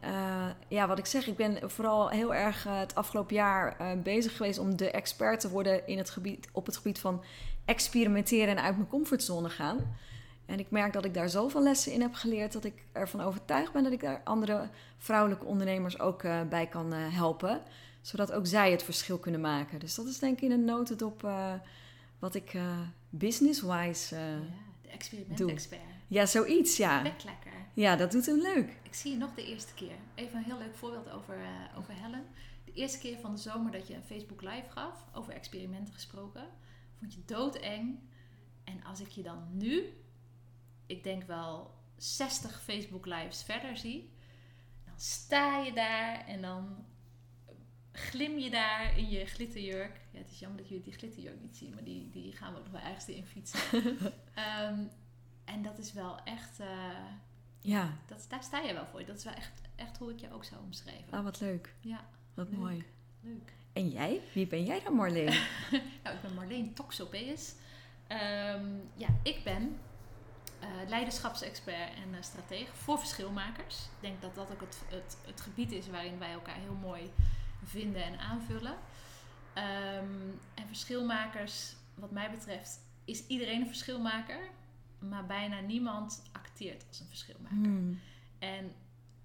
[0.68, 4.76] ja, wat ik zeg, ik ben vooral heel erg het afgelopen jaar bezig geweest om
[4.76, 7.22] de expert te worden in het gebied, op het gebied van
[7.64, 9.96] experimenteren en uit mijn comfortzone gaan.
[10.46, 13.72] En ik merk dat ik daar zoveel lessen in heb geleerd dat ik ervan overtuigd
[13.72, 17.62] ben dat ik daar andere vrouwelijke ondernemers ook eh, bij kan eh, helpen.
[18.00, 19.78] Zodat ook zij het verschil kunnen maken.
[19.78, 21.52] Dus dat is denk ik in een notendop eh
[22.18, 22.56] wat ik
[23.10, 24.16] business-wise...
[24.16, 24.38] ja,
[24.82, 25.80] de experiment-expert.
[26.08, 27.02] ja, zoiets, ja.
[27.02, 27.52] Lekker.
[27.74, 28.76] Ja, dat doet hem leuk.
[28.82, 29.96] Ik zie je nog de eerste keer.
[30.14, 31.36] Even een heel leuk voorbeeld over,
[31.76, 32.24] over Helen.
[32.64, 36.48] De eerste keer van de zomer dat je een Facebook Live gaf, over experimenten gesproken,
[36.98, 37.98] vond je doodeng.
[38.64, 39.84] En als ik je dan nu,
[40.86, 44.12] ik denk wel 60 Facebook Lives verder zie,
[44.84, 46.84] dan sta je daar en dan
[47.92, 50.00] glim je daar in je glitterjurk.
[50.10, 52.58] Ja, het is jammer dat jullie die glitterjurk niet zien, maar die, die gaan we
[52.58, 53.60] ook nog wel ergens in fietsen.
[54.34, 54.78] Ehm,
[55.44, 56.60] en dat is wel echt...
[56.60, 56.66] eh,
[57.60, 59.04] Ja, dat, daar sta je wel voor.
[59.04, 61.10] Dat is wel echt, echt hoe ik je ook zou omschrijven.
[61.12, 61.74] ah, wat leuk.
[61.80, 62.58] Ja, Wat Leuk.
[62.58, 62.84] mooi.
[63.20, 63.52] leuk.
[63.72, 64.20] En jij?
[64.32, 65.32] Wie ben jij dan, Marleen?
[66.02, 67.54] Nou, ik ben Marleen Toxopeus.
[68.06, 68.66] Ehm
[68.96, 69.76] ja, ik ben
[70.88, 73.76] leiderschapsexpert en eh, stratege voor verschilmakers.
[73.76, 77.10] Ik denk dat dat ook het, het, het gebied is waarin wij elkaar heel mooi
[77.64, 78.74] vinden en aanvullen.
[79.52, 84.38] Ehm, en verschilmakers, wat mij betreft, is iedereen een verschilmaker.
[84.98, 87.56] Maar bijna niemand acteert als een verschilmaker.
[87.56, 88.00] Hmm.
[88.38, 88.72] En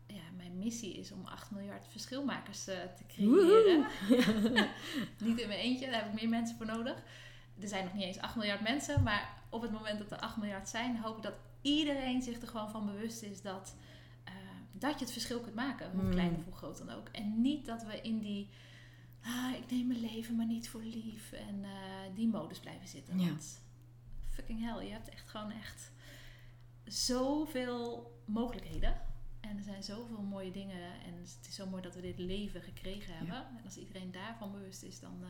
[0.07, 3.85] ja, mijn missie is om 8 miljard verschilmakers eh, te creëren.
[5.27, 6.95] niet in mijn eentje, daar heb ik meer mensen voor nodig.
[7.59, 10.37] Er zijn nog niet eens 8 miljard mensen, maar op het moment dat er 8
[10.37, 13.75] miljard zijn, hoop ik dat iedereen zich er gewoon van bewust is dat,
[14.23, 14.33] eh,
[14.71, 16.11] dat je het verschil kunt maken, hoe Hmm.
[16.11, 17.07] klein of hoe groot dan ook.
[17.07, 18.49] En niet dat we in die,
[19.21, 23.19] ah, ik neem mijn leven maar niet voor lief en eh, die modus blijven zitten.
[23.19, 23.27] Ja.
[23.27, 23.61] Want
[24.29, 25.91] fucking hell, je hebt echt gewoon echt
[26.85, 29.01] zoveel mogelijkheden.
[29.39, 30.93] En er zijn zoveel mooie dingen.
[31.05, 33.35] En het is zo mooi dat we dit leven gekregen hebben.
[33.57, 35.29] En als iedereen daarvan bewust is, dan eh,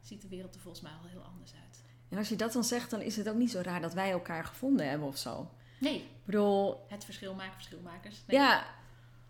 [0.00, 1.84] ziet de wereld er volgens mij al heel anders uit.
[2.10, 4.10] En als je dat dan zegt, dan is het ook niet zo raar dat wij
[4.10, 5.50] elkaar gevonden hebben of zo.
[5.78, 8.22] Nee, Ik bedoel, het verschil maken verschilmakers.
[8.26, 8.64] Nee, ja,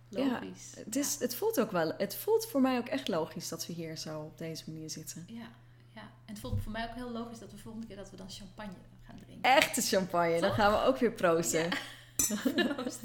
[0.08, 0.72] logisch.
[0.84, 3.72] het, is, het voelt ook wel, het voelt voor mij ook echt logisch dat we
[3.72, 5.24] hier zo op deze manier zitten.
[5.28, 5.48] ja,
[5.94, 8.16] ja, en het voelt voor mij ook heel logisch dat we volgende keer dat we
[8.16, 9.50] dan champagne gaan drinken.
[9.56, 11.68] Echte champagne, dan gaan we ook weer proosten.
[12.74, 13.00] Proost.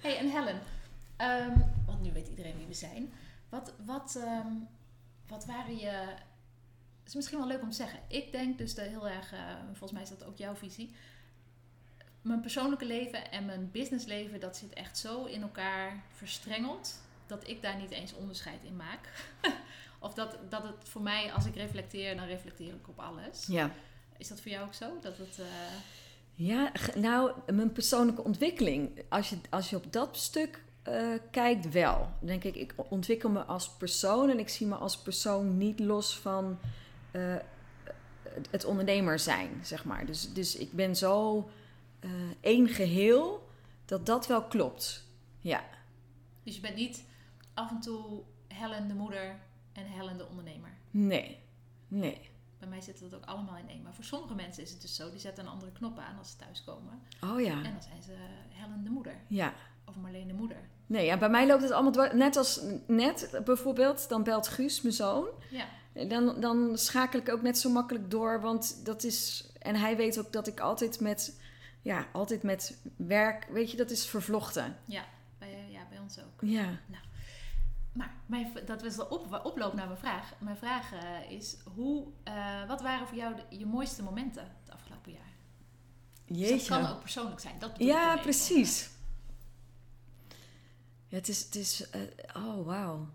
[0.00, 0.60] hey, en Helen,
[1.16, 3.12] ehm, want nu weet iedereen wie we zijn.
[3.48, 4.52] Wat, wat, ehm,
[5.28, 6.14] wat waren je...
[7.04, 7.98] Het is misschien wel leuk om te zeggen.
[8.08, 10.94] Ik denk dus dat heel erg, eh, volgens mij is dat ook jouw visie.
[12.22, 17.00] Mijn persoonlijke leven en mijn businessleven, dat zit echt zo in elkaar verstrengeld.
[17.26, 19.08] Dat ik daar niet eens onderscheid in maak.
[19.98, 23.46] of dat, dat het voor mij, als ik reflecteer, dan reflecteer ik op alles.
[23.46, 23.70] Ja.
[24.18, 24.86] Is dat voor jou ook zo?
[25.00, 25.38] Dat het...
[25.38, 25.44] eh,
[26.34, 29.02] Ja, nou, mijn persoonlijke ontwikkeling.
[29.08, 31.98] Als je, als je op dat stuk eh, kijkt, wel.
[32.18, 35.80] Dan denk ik, ik ontwikkel me als persoon en ik zie me als persoon niet
[35.80, 36.58] los van
[37.14, 37.36] eh,
[38.50, 40.06] het- ondernemer zijn, zeg maar.
[40.06, 41.48] Dus, dus ik ben zo
[42.00, 43.48] eh, één geheel
[43.84, 45.04] dat dat wel klopt.
[45.40, 45.64] Ja,
[46.42, 47.04] Dus je bent niet
[47.54, 49.36] af en toe Helen de moeder
[49.72, 50.70] en Helen de ondernemer?
[50.90, 51.38] Nee,
[51.88, 52.30] nee.
[52.58, 53.82] Bij mij zit dat ook allemaal in één.
[53.82, 55.10] Maar voor sommige mensen is het dus zo.
[55.10, 57.02] Die zetten een andere knop aan als ze thuiskomen.
[57.20, 58.12] Oh ja, En dan zijn ze
[58.48, 59.16] Helen de moeder.
[59.28, 59.54] ja.
[59.86, 60.56] Of Marleen de moeder.
[60.86, 64.08] Nee, ja, bij mij loopt het allemaal dwars- net als net bijvoorbeeld.
[64.08, 65.26] Dan belt Guus, mijn zoon.
[65.50, 65.66] Ja.
[66.08, 69.48] Dan, dan schakel ik ook net zo makkelijk door, want dat is...
[69.58, 71.40] En hij weet ook dat ik altijd met,
[71.82, 73.46] ja, altijd met werk...
[73.50, 74.76] Weet je, dat is vervlochten.
[74.84, 75.04] Ja,
[75.38, 76.40] bij, ja, bij ons ook.
[76.50, 76.80] Ja.
[77.92, 80.32] Maar mijn, dat was de op, oploop naar mijn vraag.
[80.38, 84.74] Mijn vraag eh, is, hoe, eh, wat waren voor jou de- je mooiste momenten het
[84.74, 85.32] afgelopen jaar?
[86.26, 86.68] Dus dat Jeetje.
[86.68, 87.58] kan ook persoonlijk zijn.
[87.58, 88.90] Dat Ja, precies.
[91.06, 91.44] Ja, het is...
[91.44, 92.00] Het is eh,
[92.36, 93.08] oh, wauw.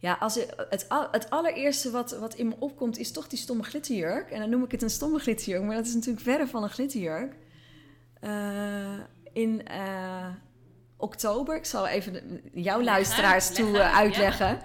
[0.00, 4.30] Ja, als het, het allereerste wat, wat in me opkomt is toch die stomme glitterjurk.
[4.30, 6.70] En dan noem ik het een stomme glitterjurk, maar dat is natuurlijk verre van een
[6.70, 7.34] glitterjurk.
[8.20, 8.98] Eh,
[9.32, 10.26] in eh,
[10.96, 14.60] oktober, ik zal even jouw luisteraars toe eh, uit, uitleggen.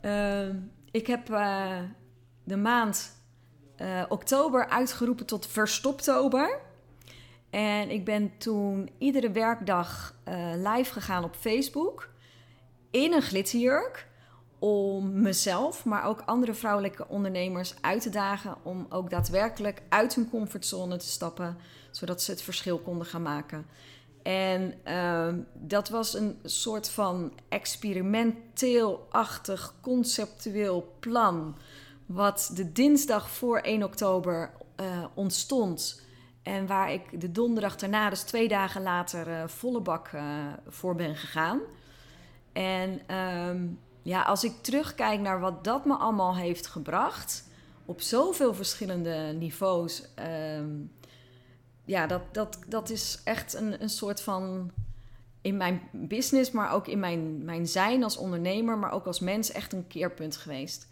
[0.00, 0.56] Ehm,
[0.90, 1.26] ik heb
[2.44, 3.20] de maand
[4.08, 6.60] oktober uitgeroepen tot Verstoptober.
[7.50, 10.14] En ik ben toen iedere werkdag
[10.56, 12.08] live gegaan op Facebook
[12.90, 14.10] in een glitterjurk
[14.62, 20.30] om mezelf, maar ook andere vrouwelijke ondernemers uit te dagen om ook daadwerkelijk uit hun
[20.30, 21.56] comfortzone te stappen,
[21.90, 23.66] zodat ze het verschil konden gaan maken.
[24.22, 31.56] En ehm, dat was een soort van experimenteel-achtig, conceptueel plan,
[32.06, 36.02] wat de dinsdag voor 1 oktober eh, ontstond.
[36.42, 40.24] En waar ik de donderdag daarna, dus twee dagen later, eh, volle bak eh,
[40.68, 41.60] voor ben gegaan.
[42.52, 43.66] En ehm,
[44.02, 47.44] ja, als ik terugkijk naar wat dat me allemaal heeft gebracht,
[47.84, 50.70] op zoveel verschillende niveaus, ehm,
[51.84, 54.70] ja, dat, dat, dat is echt een, een soort van
[55.40, 59.50] in mijn business, maar ook in mijn, mijn zijn als ondernemer, maar ook als mens
[59.50, 60.86] echt een keerpunt geweest.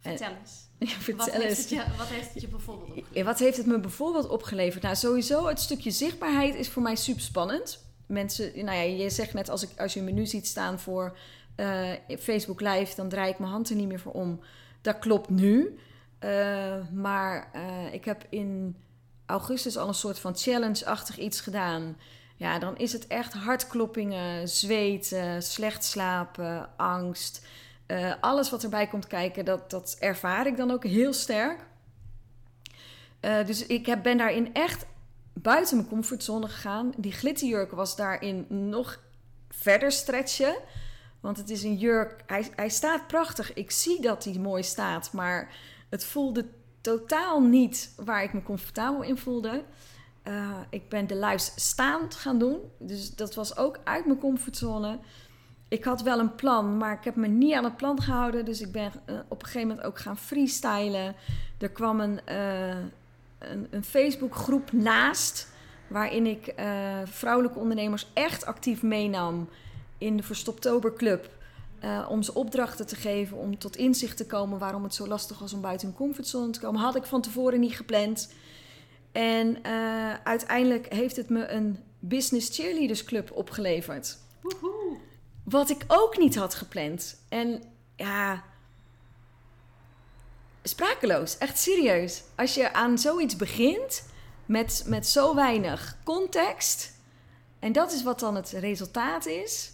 [0.00, 0.68] Vertel eens.
[1.06, 3.16] Ja, Wat heeft, het je, wat heeft het je bijvoorbeeld opgeleverd?
[3.16, 4.82] Ja, wat heeft het me bijvoorbeeld opgeleverd?
[4.82, 7.84] Nou, sowieso het stukje zichtbaarheid is voor mij super spannend.
[8.06, 11.18] Mensen, nou ja, je zegt net als, ik, als je een menu ziet staan voor
[11.60, 14.40] eh, Facebook Live, dan draai ik mijn hand er niet meer voor om.
[14.80, 15.78] Dat klopt nu.
[16.18, 18.76] Eh, maar eh, ik heb in
[19.26, 21.96] augustus al een soort van challenge-achtig iets gedaan.
[22.36, 27.46] Ja, dan is het echt hartkloppingen, zweten, slecht slapen, angst.
[28.20, 31.60] Alles wat erbij komt kijken, dat, dat ervaar ik dan ook heel sterk.
[33.20, 34.86] Dus ik heb, ben daarin echt
[35.32, 36.92] buiten mijn comfortzone gegaan.
[36.96, 39.00] Die glitterjurk was daarin nog
[39.48, 40.54] verder stretchen.
[41.20, 43.52] Want het is een jurk, hij, hij staat prachtig.
[43.52, 45.54] Ik zie dat hij mooi staat, maar
[45.88, 46.46] het voelde
[46.80, 49.64] totaal niet waar ik me comfortabel in voelde.
[50.22, 52.58] Eh, ik ben de lives staand gaan doen.
[52.78, 54.98] Dus dat was ook uit mijn comfortzone.
[55.68, 58.44] Ik had wel een plan, maar ik heb me niet aan het plan gehouden.
[58.44, 61.14] Dus ik ben eh, op een gegeven moment ook gaan freestylen.
[61.58, 62.68] Er kwam een, eh,
[63.38, 65.52] een, een Facebookgroep naast...
[65.88, 66.54] waarin ik
[67.04, 69.48] vrouwelijke ondernemers echt actief meenam...
[70.00, 71.30] in de Verstoptober Club...
[71.80, 74.58] eh, om ze opdrachten te geven, om tot inzicht te komen...
[74.58, 76.80] waarom het zo lastig was om buiten hun comfortzone te komen.
[76.80, 78.28] Had ik van tevoren niet gepland...
[79.12, 84.18] En eh, uiteindelijk heeft het me een Business Cheerleaders Club opgeleverd.
[84.40, 84.98] Woehoe.
[85.44, 87.20] Wat ik ook niet had gepland.
[87.28, 87.62] En
[87.96, 88.44] ja,
[90.62, 92.22] sprakeloos, echt serieus.
[92.36, 94.04] Als je aan zoiets begint
[94.46, 96.92] met, met zo weinig context.
[97.58, 99.72] En dat is wat dan het resultaat is.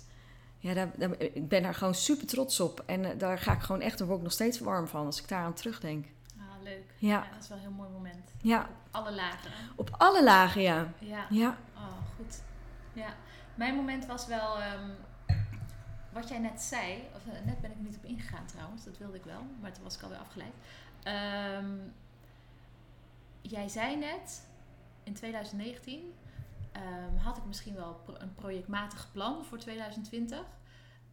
[0.67, 2.83] Ja, daar, daar- ik ben daar gewoon super trots op.
[2.87, 5.21] En eh, daar ga ik gewoon echt, daar word ik nog steeds warm van als
[5.21, 6.07] ik daaraan terugdenk.
[6.39, 6.85] Ah, leuk.
[6.99, 7.27] Ja.
[7.33, 8.31] dat is wel een heel mooi moment.
[8.43, 9.51] Ja, Op alle lagen.
[9.77, 10.93] op alle lagen, ja.
[10.99, 11.27] Ja.
[11.31, 11.83] Ja, Oh,
[12.17, 12.43] goed.
[12.93, 13.15] Ja.
[13.55, 14.91] Mijn moment was wel ehm,
[16.13, 17.03] wat jij net zei.
[17.15, 18.85] Of, eh, net ben ik niet op ingegaan trouwens.
[18.85, 19.41] Dat wilde ik wel.
[19.61, 20.53] Maar toen was ik alweer afgeleid.
[21.03, 21.71] Ehm,
[23.43, 24.43] jij zei net,
[25.03, 26.13] in 2019
[26.77, 30.39] ehm, had ik misschien wel een projectmatig plan voor 2020.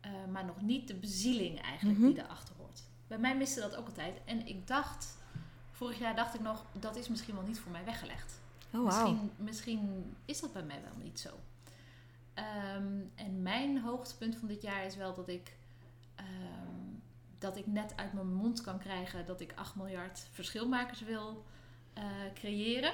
[0.02, 2.08] eh, maar nog niet de bezieling eigenlijk Mhm.
[2.08, 2.84] die daarachter hoort.
[3.08, 4.18] Bij mij miste dat ook altijd.
[4.26, 5.18] En ik dacht,
[5.72, 8.40] vorig jaar dacht ik nog, dat is misschien wel niet voor mij weggelegd.
[8.74, 8.84] oh.
[8.86, 11.30] Misschien, misschien is dat bij mij wel niet zo.
[12.34, 15.56] Ehm, en mijn hoogtepunt van dit jaar is wel dat ik,
[16.16, 16.26] ehm,
[17.38, 21.44] dat ik net uit mijn mond kan krijgen dat ik 8 miljard verschilmakers wil
[21.94, 22.94] eh, creëren.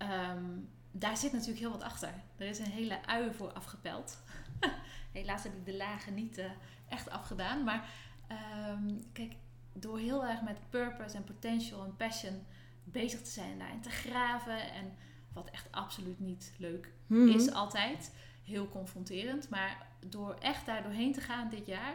[0.00, 0.44] Ehm,
[0.92, 2.12] daar zit natuurlijk heel wat achter.
[2.36, 4.22] Er is een hele ui voor afgepeld.
[5.12, 6.50] Helaas heb ik de lagen niet eh,
[6.88, 7.64] echt afgedaan.
[7.64, 7.88] Maar
[8.26, 9.34] ehm, kijk,
[9.72, 12.46] door heel erg met purpose en potential en passion
[12.84, 14.72] bezig te zijn en daarin te graven.
[14.72, 14.92] En
[15.32, 17.28] wat echt absoluut niet leuk Mhm.
[17.28, 18.14] is altijd.
[18.44, 19.48] heel confronterend.
[19.48, 21.94] Maar door echt daar doorheen te gaan dit jaar,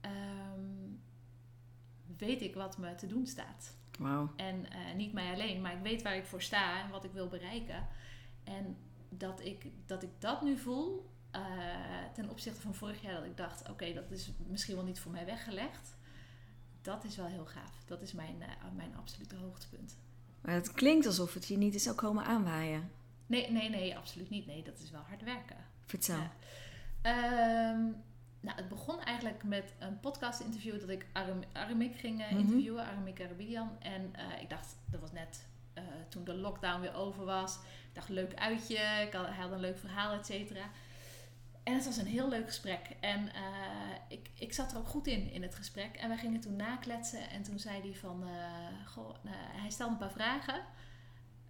[0.00, 0.60] ehm,
[2.16, 3.76] weet ik wat me te doen staat.
[4.36, 7.12] En eh, niet mij alleen, maar ik weet waar ik voor sta en wat ik
[7.12, 7.88] wil bereiken.
[8.44, 8.76] En
[9.08, 11.42] dat ik dat, ik dat nu voel, eh,
[12.14, 15.12] ten opzichte van vorig jaar, dat ik dacht: oké, dat is misschien wel niet voor
[15.12, 15.94] mij weggelegd.
[16.82, 17.84] Dat is wel heel gaaf.
[17.84, 19.96] Dat is mijn, uh, mijn absolute hoogtepunt.
[20.40, 22.90] Maar het klinkt alsof het je niet is zou komen aanwaaien.
[23.26, 24.46] Nee, nee, nee, absoluut niet.
[24.46, 25.56] Nee, dat is wel hard werken.
[25.84, 26.18] Vertel.
[27.02, 27.76] Ja.
[28.40, 33.20] Nou, het begon eigenlijk met een podcast-interview dat ik Aram Aramik ging uh, interviewen, Aramik
[33.20, 33.70] Arabidian.
[33.78, 35.46] En uh, ik dacht, dat was net
[35.78, 37.54] uh, toen de lockdown weer over was.
[37.54, 40.70] Ik dacht, leuk uitje, ik had, hij had een leuk verhaal, et cetera.
[41.62, 42.96] En het was een heel leuk gesprek.
[43.00, 43.30] En
[44.08, 45.96] ik, ik zat er ook goed in, in het gesprek.
[45.96, 47.30] En we gingen toen nakletsen.
[47.30, 48.24] En toen zei hij van...
[48.86, 50.64] goh, hij stelde een paar vragen.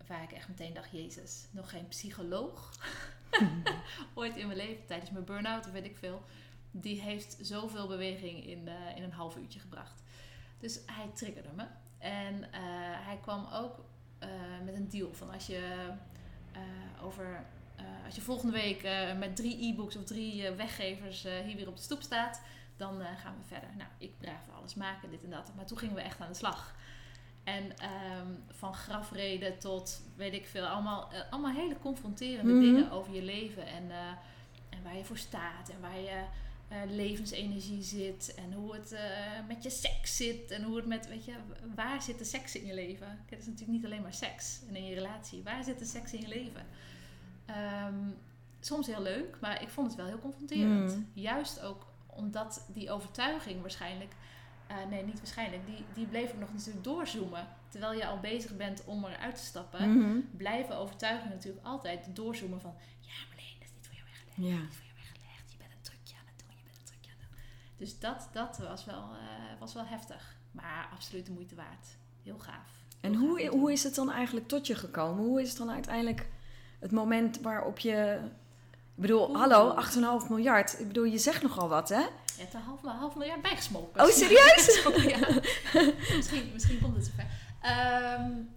[0.07, 0.91] Waar ik echt meteen dacht...
[0.91, 2.71] Jezus, nog geen psycholoog.
[4.15, 6.23] Ooit in mijn leven, tijdens mijn burn-out of weet ik veel
[6.71, 10.03] die heeft zoveel beweging in, in een half uurtje gebracht.
[10.59, 11.65] Dus hij triggerde me.
[11.99, 12.49] En uh,
[13.07, 13.85] hij kwam ook
[14.23, 14.29] uh,
[14.65, 15.91] met een deal van als je
[17.03, 17.45] over
[18.05, 22.03] als je volgende week met drie e-books of drie weggevers hier weer op de stoep
[22.03, 22.43] staat,
[22.77, 23.69] dan gaan we verder.
[23.77, 25.53] Nou, ik blijf alles maken, dit en dat.
[25.57, 26.75] Maar toen gingen we echt aan de slag.
[27.45, 32.75] En um, van grafreden tot weet ik veel, allemaal, allemaal hele confronterende mm -hmm.
[32.75, 33.91] dingen over je leven en,
[34.69, 36.25] en waar je voor staat en waar je
[36.73, 39.01] uh, levensenergie zit en hoe het uh,
[39.49, 41.35] met je seks zit en hoe het met, weet je,
[41.75, 43.25] waar zit de seks in je leven?
[43.27, 45.43] Het is natuurlijk niet alleen maar seks en in je relatie.
[45.43, 46.67] Waar zit de seks in je leven?
[47.87, 48.17] Um,
[48.61, 50.97] soms heel leuk, maar ik vond het wel heel confronterend.
[50.97, 51.11] Mm.
[51.13, 54.13] Juist ook omdat die overtuiging waarschijnlijk,
[54.71, 57.49] uh, nee, niet waarschijnlijk, die, die bleef ook nog natuurlijk doorzoomen.
[57.69, 60.29] Terwijl je al bezig bent om eruit te stappen, mm -hmm.
[60.37, 64.75] blijven overtuigingen natuurlijk altijd doorzoomen van, ja, maar nee, dat is niet voor jou weggelegd.
[64.75, 64.90] Ja.
[67.81, 70.37] Dus dat, dat was, wel, uh, was wel heftig.
[70.51, 71.87] Maar absoluut de moeite waard.
[72.23, 72.71] Heel gaaf.
[73.01, 75.25] En hoe, hoe is het dan eigenlijk tot je gekomen?
[75.25, 76.29] Hoe is het dan uiteindelijk
[76.79, 78.19] het moment waarop je...
[78.95, 79.39] Ik bedoel, Oeh.
[79.39, 79.75] hallo,
[80.23, 80.81] 8,5 miljard.
[80.81, 82.01] Ik bedoel, je zegt nogal wat, hè?
[82.01, 84.03] Je hebt een half, half miljard bijgesmolken.
[84.03, 84.83] Oh, serieus?
[85.15, 85.41] ja.
[86.17, 87.27] misschien, misschien komt het zover.
[88.21, 88.51] Um,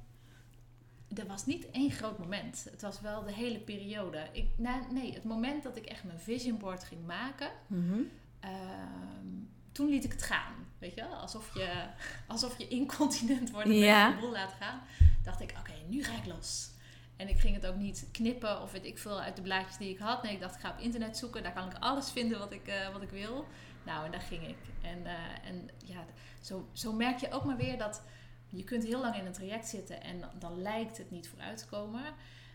[1.18, 2.68] er was niet één groot moment.
[2.72, 4.28] Het was wel de hele periode.
[4.32, 7.50] Ik, nou, nee, het moment dat ik echt mijn vision board ging maken...
[7.68, 8.10] Mm -hmm.
[8.46, 10.54] Um, toen liet ik het gaan.
[10.80, 11.14] Weet je wel?
[11.16, 11.86] Alsof je,
[12.28, 14.12] alsof je incontinent wordt en Ja.
[14.12, 14.82] de boel laat gaan.
[15.24, 16.72] Dacht ik, oké, nu ga ik los.
[17.16, 19.90] En ik ging het ook niet knippen of weet ik veel uit de blaadjes die
[19.90, 20.24] ik had.
[20.24, 21.44] Nee, ik dacht, ik ga op internet zoeken.
[21.44, 23.46] Daar kan ik alles vinden wat ik, uh, wat ik wil.
[23.84, 24.58] Nou, en daar ging ik.
[24.82, 26.06] En, uh, en ja,
[26.42, 28.02] zo, zo merk je ook maar weer dat
[28.50, 31.58] je kunt heel lang in een traject zitten en dan, dan lijkt het niet vooruit
[31.58, 32.02] te komen.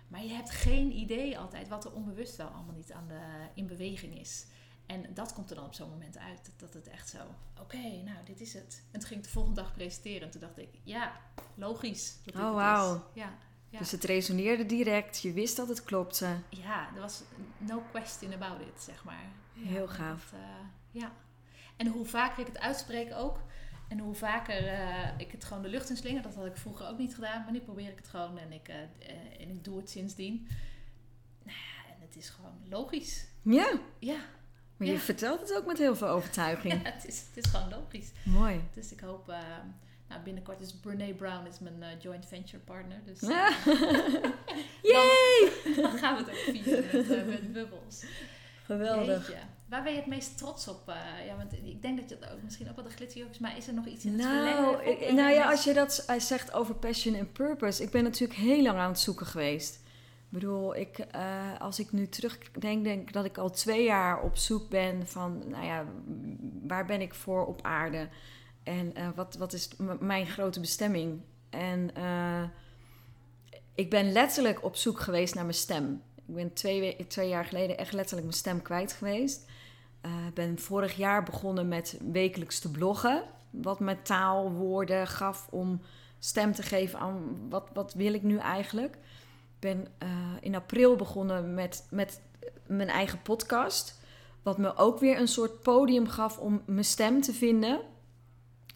[0.08, 3.20] Maar je hebt geen idee altijd wat er onbewust wel allemaal niet aan de,
[3.54, 4.46] in beweging is.
[4.88, 6.50] En dat komt er dan op zo'n moment uit.
[6.56, 8.82] Dat het echt zo, oké, okay, nou, dit is het.
[8.90, 10.22] En toen ging ik de volgende dag presenteren.
[10.22, 11.20] En toen dacht ik, ja,
[11.54, 12.14] logisch.
[12.24, 12.94] Dat dit Oh, wauw.
[12.94, 13.00] is.
[13.22, 13.32] Ja,
[13.68, 13.78] ja.
[13.78, 15.20] Dus het resoneerde direct.
[15.20, 16.36] Je wist dat het klopte.
[16.50, 17.22] ja, er was
[17.58, 19.24] no question about it, zeg maar.
[19.52, 20.30] Ja, Heel gaaf.
[20.30, 20.46] dat, eh,
[20.90, 21.12] ja.
[21.76, 23.40] En hoe vaker ik het uitspreek ook.
[23.88, 26.22] En hoe vaker eh, ik het gewoon de lucht in slinger.
[26.22, 27.42] Dat had ik vroeger ook niet gedaan.
[27.42, 28.38] Maar nu probeer ik het gewoon.
[28.38, 28.76] En ik, eh,
[29.40, 30.48] en ik doe het sindsdien.
[31.44, 33.26] Nou ja, en het is gewoon logisch.
[33.42, 34.20] Ja, Ja,
[34.78, 34.98] maar je Ja.
[35.00, 36.82] vertelt het ook met heel veel overtuiging.
[36.92, 38.10] het, is, het is gewoon logisch.
[38.22, 38.60] Mooi.
[38.74, 39.36] Dus ik hoop, uh,
[40.08, 42.98] nou binnenkort is Brene Brown is mijn uh, joint venture partner.
[43.04, 43.50] Dus uh, Ja.
[44.92, 45.50] Yay!
[45.74, 48.04] dan, dan, gaan we het ook vieren met, met bubbels.
[48.64, 49.26] Geweldig.
[49.28, 49.40] Jeetje.
[49.68, 50.92] Waar ben je het meest trots op?
[51.26, 53.56] ja, want ik denk dat je het ook misschien ook wel de glitterjurk is, maar
[53.56, 56.74] is er nog iets in het Nou, ik- nou ja, als je dat zegt over
[56.74, 57.82] passion en purpose.
[57.82, 59.80] Ik ben natuurlijk heel lang aan het zoeken geweest.
[60.30, 64.22] Ik bedoel, ik, uh, als ik nu terugdenk, denk ik dat ik al twee jaar
[64.22, 65.84] op zoek ben van, nou ja,
[66.66, 68.08] waar ben ik voor op aarde?
[68.62, 71.20] En uh, wat, wat is mijn grote bestemming?
[71.50, 72.42] En uh,
[73.74, 76.02] ik ben letterlijk op zoek geweest naar mijn stem.
[76.14, 79.46] Ik ben twee, twee jaar geleden echt letterlijk mijn stem kwijt geweest.
[80.28, 83.22] Ik ben vorig jaar begonnen met wekelijks te bloggen.
[83.50, 85.80] Wat me taal, woorden gaf om
[86.18, 88.98] stem te geven aan wat, wat wil ik nu eigenlijk.
[89.58, 90.08] Ben uh,
[90.40, 92.20] in april begonnen met, met
[92.66, 94.00] mijn eigen podcast.
[94.42, 97.80] Wat me ook weer een soort podium gaf om mijn stem te vinden.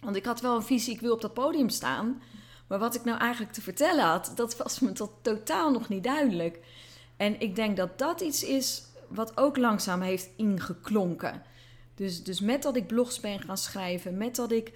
[0.00, 2.22] Want ik had wel een visie, ik wil op dat podium staan.
[2.66, 6.04] Maar wat ik nou eigenlijk te vertellen had, dat was me tot totaal nog niet
[6.04, 6.58] duidelijk.
[7.16, 11.42] En ik denk dat dat iets is wat ook langzaam heeft ingeklonken.
[11.94, 14.72] Dus, dus met dat ik blogs ben gaan schrijven, met dat ik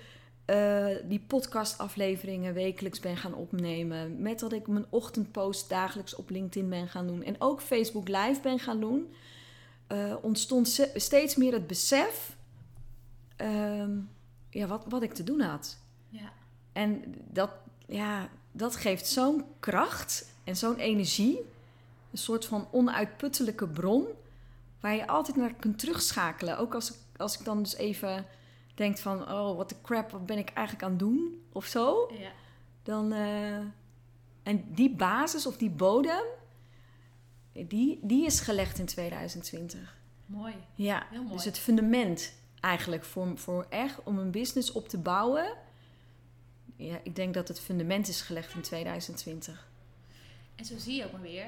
[0.47, 6.68] uh, die podcastafleveringen wekelijks ben gaan opnemen, met dat ik mijn ochtendpost dagelijks op LinkedIn
[6.68, 9.12] ben gaan doen en ook Facebook Live ben gaan doen,
[9.86, 12.36] eh, ontstond steeds meer het besef
[13.36, 13.99] ehm,
[14.51, 15.78] ja, wat, wat ik te doen had.
[16.09, 16.32] Ja.
[16.72, 17.51] En dat,
[17.86, 21.38] ja, dat geeft zo'n kracht en zo'n energie.
[22.11, 24.07] Een soort van onuitputtelijke bron.
[24.80, 26.59] Waar je altijd naar kunt terugschakelen.
[26.59, 28.26] Ook als ik, als ik dan dus even
[28.77, 29.33] denk van...
[29.33, 31.43] Oh, wat de crap, wat ben ik eigenlijk aan het doen?
[31.53, 32.11] Of zo.
[32.18, 32.31] ja.
[32.83, 33.57] Dan, eh,
[34.43, 36.24] en die basis of die bodem...
[37.53, 39.97] Die, die is gelegd in 2020.
[40.27, 40.55] Mooi.
[40.74, 41.35] Ja, Heel mooi.
[41.35, 45.57] dus het fundament eigenlijk voor, voor echt om een business op te bouwen.
[46.77, 49.68] Ja, ik denk dat het fundament is gelegd in 2020.
[50.55, 51.47] En zo zie je ook maar weer.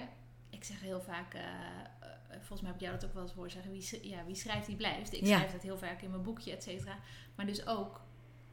[0.51, 1.43] Ik zeg heel vaak, eh,
[2.39, 3.71] volgens mij heb jou dat ook wel eens horen zeggen.
[3.73, 5.13] Wie, ja, wie schrijft, die blijft.
[5.13, 5.37] Ik Ja.
[5.37, 6.99] schrijf dat heel vaak in mijn boekje, et cetera.
[7.35, 8.01] Maar dus ook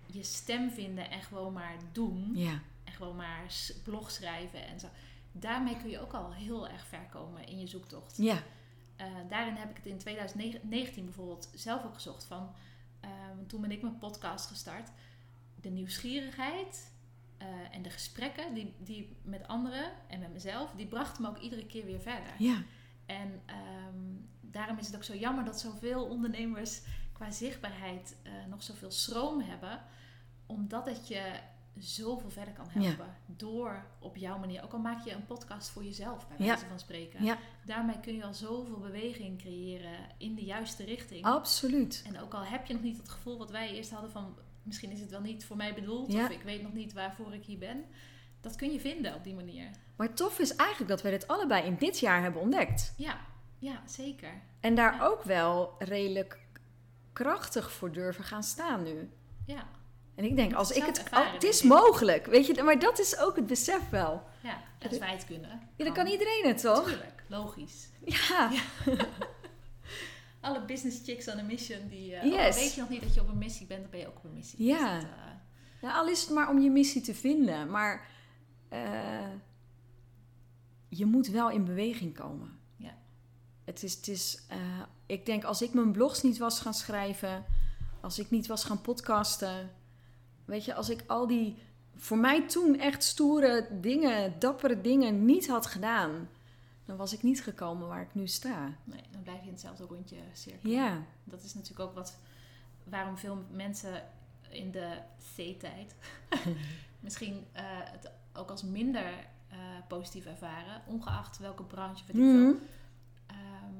[0.05, 2.31] je stem vinden en gewoon maar doen.
[2.36, 3.45] Ja, En gewoon maar
[3.83, 4.88] blog schrijven en zo.
[5.31, 8.17] Daarmee kun je ook al heel erg ver komen in je zoektocht.
[8.17, 8.43] ja,
[8.95, 12.53] Eh, daarin heb ik het in 2019 bijvoorbeeld zelf ook gezocht van.
[12.99, 14.89] eh, want toen ben ik mijn podcast gestart.
[15.61, 16.91] De nieuwsgierigheid
[17.38, 21.38] eh, en de gesprekken die, die met anderen en met mezelf, die brachten me ook
[21.39, 22.33] iedere keer weer verder.
[22.38, 22.63] ja,
[23.06, 23.99] En ehm,
[24.41, 26.82] daarom is het ook zo jammer dat zoveel ondernemers
[27.14, 29.82] qua zichtbaarheid eh, nog zoveel schroom hebben.
[30.45, 31.39] Omdat het je
[31.78, 32.82] zoveel verder kan Ja.
[32.82, 33.16] helpen.
[33.26, 34.64] Door op jouw manier.
[34.64, 36.45] Ook al maak je een podcast voor jezelf, bij Ja.
[36.45, 37.24] wijze van spreken.
[37.24, 41.26] ja, Daarmee kun je al zoveel beweging creëren in de juiste richting.
[41.26, 42.03] absoluut.
[42.08, 44.36] En ook al heb je nog niet het gevoel wat wij eerst hadden van...
[44.64, 46.14] misschien is het wel niet voor mij bedoeld...
[46.14, 47.86] Of ik weet nog niet waarvoor ik hier ben.
[48.45, 49.69] Dat kun je vinden op die manier.
[49.95, 52.93] Maar tof is eigenlijk dat wij dit allebei in dit jaar hebben ontdekt.
[52.97, 53.17] Ja,
[53.59, 54.41] ja zeker.
[54.59, 55.05] En daar Ja.
[55.05, 56.39] ook wel redelijk
[57.13, 59.09] krachtig voor durven gaan staan nu.
[59.45, 59.67] Ja,
[60.15, 60.97] En ik denk, als ik het...
[61.03, 62.63] ervaren, oh, het is mogelijk, weet je.
[62.63, 64.23] Maar dat is ook het besef wel.
[64.43, 64.61] ja.
[64.89, 65.61] als wij het kunnen.
[65.75, 66.87] Ja, dan kan iedereen het, toch?
[66.87, 67.89] Tuurlijk, logisch.
[68.05, 68.51] Ja,
[70.41, 72.09] Alle business chicks on a mission, die...
[72.09, 72.23] Yes.
[72.55, 74.17] al weet je nog niet dat je op een missie bent, dan ben je ook
[74.17, 74.63] op een missie.
[74.65, 74.93] Ja.
[74.93, 75.31] Dus dat, eh,
[75.81, 77.69] Ja, al is het maar om je missie te vinden.
[77.69, 78.07] Maar
[78.70, 79.30] eh,
[80.88, 82.59] je moet wel in beweging komen.
[82.76, 82.97] Ja.
[83.63, 87.45] Het is, het is eh, ik denk als ik mijn blogs niet was gaan schrijven,
[88.01, 89.72] als ik niet was gaan podcasten,
[90.45, 91.55] weet je, als ik al die
[91.95, 96.30] voor mij toen echt stoere dingen, dappere dingen niet had gedaan,
[96.86, 98.76] dan was ik niet gekomen waar ik nu sta.
[98.84, 100.76] nee, dan blijf je in hetzelfde rondje cirkelen.
[100.76, 102.18] Ja, Dat is natuurlijk ook wat,
[102.84, 104.03] waarom veel mensen
[104.49, 104.97] in de
[105.36, 105.95] C-tijd
[106.99, 109.13] misschien eh, het ook als minder
[109.47, 109.57] eh,
[109.88, 112.15] positief ervaren, ongeacht welke branche, veel.
[113.27, 113.73] Ehm,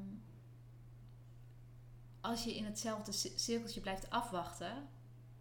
[2.22, 4.88] als je in hetzelfde ci- cirkeltje blijft afwachten,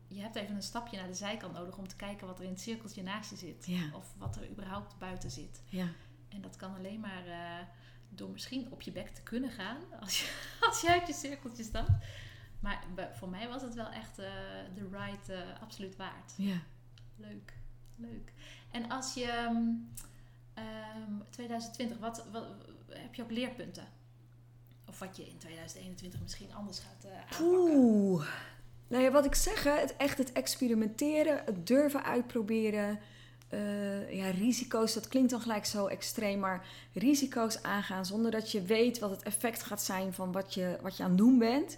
[0.08, 2.50] je hebt even een stapje naar de zijkant nodig om te kijken wat er in
[2.50, 3.66] het cirkeltje naast je zit.
[3.66, 3.90] Ja.
[3.94, 5.62] Of wat er überhaupt buiten zit.
[5.68, 5.86] ja,
[6.28, 7.66] En dat kan alleen maar eh,
[8.08, 11.62] door misschien op je bek te kunnen gaan als je, als je uit je cirkeltje
[11.64, 11.90] stapt.
[12.60, 14.30] Maar voor mij was het wel echt eh,
[14.74, 16.32] de ride absoluut waard.
[16.36, 16.56] ja.
[17.16, 17.54] Leuk,
[17.96, 18.32] leuk.
[18.74, 19.56] En als je ehm,
[20.54, 22.44] ehm, 2020, wat, wat,
[22.88, 23.84] heb je ook leerpunten?
[24.88, 27.74] Of wat je in 2021 misschien anders gaat eh aanpakken?
[27.74, 28.26] Oeh.
[28.88, 32.98] Nou ja, wat ik zeg, het echt het experimenteren, het durven uitproberen.
[33.48, 38.62] eh, ja, risico's, dat klinkt dan gelijk zo extreem, maar risico's aangaan zonder dat je
[38.62, 41.76] weet wat het effect gaat zijn van wat je, wat je aan het doen bent.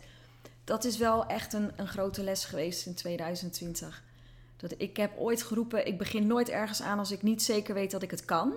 [0.65, 4.05] Dat is wel echt een, een grote les geweest in 2020.
[4.57, 7.91] Dat ik heb ooit geroepen, ik begin nooit ergens aan als ik niet zeker weet
[7.91, 8.53] dat ik het kan.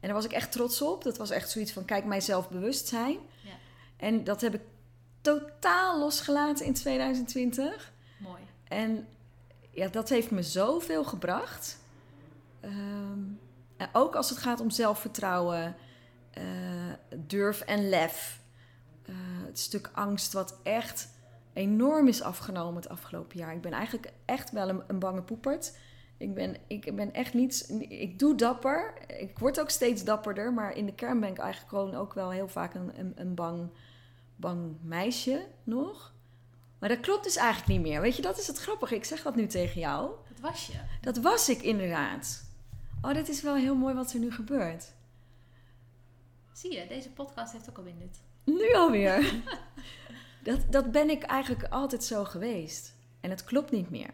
[0.00, 1.04] En daar was ik echt trots op.
[1.04, 3.18] Dat was echt zoiets van, kijk, mijn zelfbewustzijn.
[3.42, 3.50] Ja.
[3.96, 4.60] En dat heb ik
[5.20, 7.92] totaal losgelaten in 2020.
[8.18, 8.42] Mooi.
[8.68, 9.08] En
[9.70, 11.78] ja, dat heeft me zoveel gebracht.
[12.60, 13.20] Ehm,
[13.76, 15.76] en ook als het gaat om zelfvertrouwen,
[16.30, 16.42] eh,
[17.16, 18.40] durf en lef.
[19.02, 19.14] Eh,
[19.46, 21.08] het stuk angst wat echt
[21.56, 23.54] enorm is afgenomen het afgelopen jaar.
[23.54, 25.78] Ik ben eigenlijk echt wel een, een bange poepert.
[26.16, 27.74] Ik ben, ik ben echt niet...
[27.88, 28.94] Ik doe dapper.
[29.20, 30.52] Ik word ook steeds dapperder.
[30.52, 33.34] Maar in de kern ben ik eigenlijk gewoon ook wel heel vaak een, een, een
[33.34, 33.70] bang,
[34.36, 36.14] bang meisje nog.
[36.78, 38.00] Maar dat klopt dus eigenlijk niet meer.
[38.00, 38.94] Weet je, dat is het grappige.
[38.94, 40.10] Ik zeg dat nu tegen jou.
[40.28, 40.78] Dat was je.
[41.00, 42.44] Dat was ik inderdaad.
[43.02, 44.92] Oh, dit is wel heel mooi wat er nu gebeurt.
[46.52, 48.20] Zie je, deze podcast heeft ook alweer nut.
[48.44, 49.24] Nu alweer.
[50.46, 52.94] dat, dat ben ik eigenlijk altijd zo geweest.
[53.20, 54.10] En het klopt niet meer.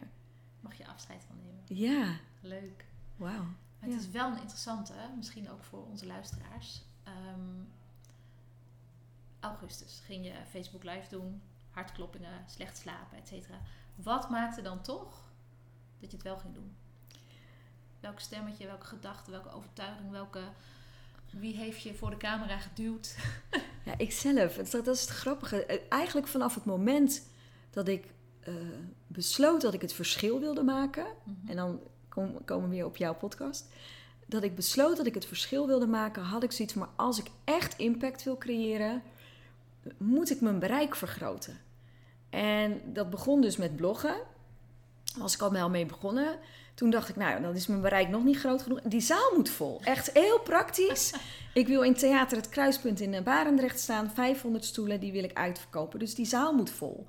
[0.61, 1.62] Mag je afscheid van nemen.
[1.66, 2.85] Ja, Leuk.
[3.16, 3.43] wauw.
[3.78, 3.95] Maar Ja.
[3.95, 6.83] het is wel een interessante, misschien ook voor onze luisteraars.
[7.03, 7.62] Ehm,
[9.41, 13.61] augustus ging je Facebook Live doen, hartkloppingen, slecht slapen, et cetera.
[13.95, 15.30] Wat maakte dan toch
[16.01, 16.76] dat je het wel ging doen?
[18.01, 20.43] Welk stemmetje, welke gedachte, welke overtuiging, welke...
[21.41, 23.14] Wie heeft je voor de camera geduwd?
[23.85, 24.55] Ja, ik zelf.
[24.55, 25.66] Dat, dat is het grappige.
[25.66, 27.22] Eh, Eigenlijk vanaf het moment
[27.70, 28.05] dat ik
[28.41, 28.55] eh,
[29.07, 31.07] besloot dat ik het verschil wilde maken.
[31.24, 31.51] Mhm.
[31.51, 33.66] En dan kom- komen we weer op jouw podcast.
[34.26, 37.26] Dat ik besloot dat ik het verschil wilde maken, had ik zoiets maar als ik
[37.45, 39.03] echt impact wil creëren,
[39.97, 41.59] moet ik mijn bereik vergroten.
[42.30, 44.14] En dat begon dus met bloggen.
[45.05, 46.39] Daar was ik al wel mee begonnen.
[46.74, 48.80] Toen dacht ik, nou, dan is mijn bereik nog niet groot genoeg.
[48.80, 49.80] Die zaal moet vol.
[49.84, 51.12] Echt heel praktisch.
[51.54, 54.10] Ik wil in Theater Het Kruispunt in eh, Barendrecht staan.
[54.10, 55.98] 500 stoelen, die wil ik uitverkopen.
[55.98, 57.06] Dus die zaal moet vol.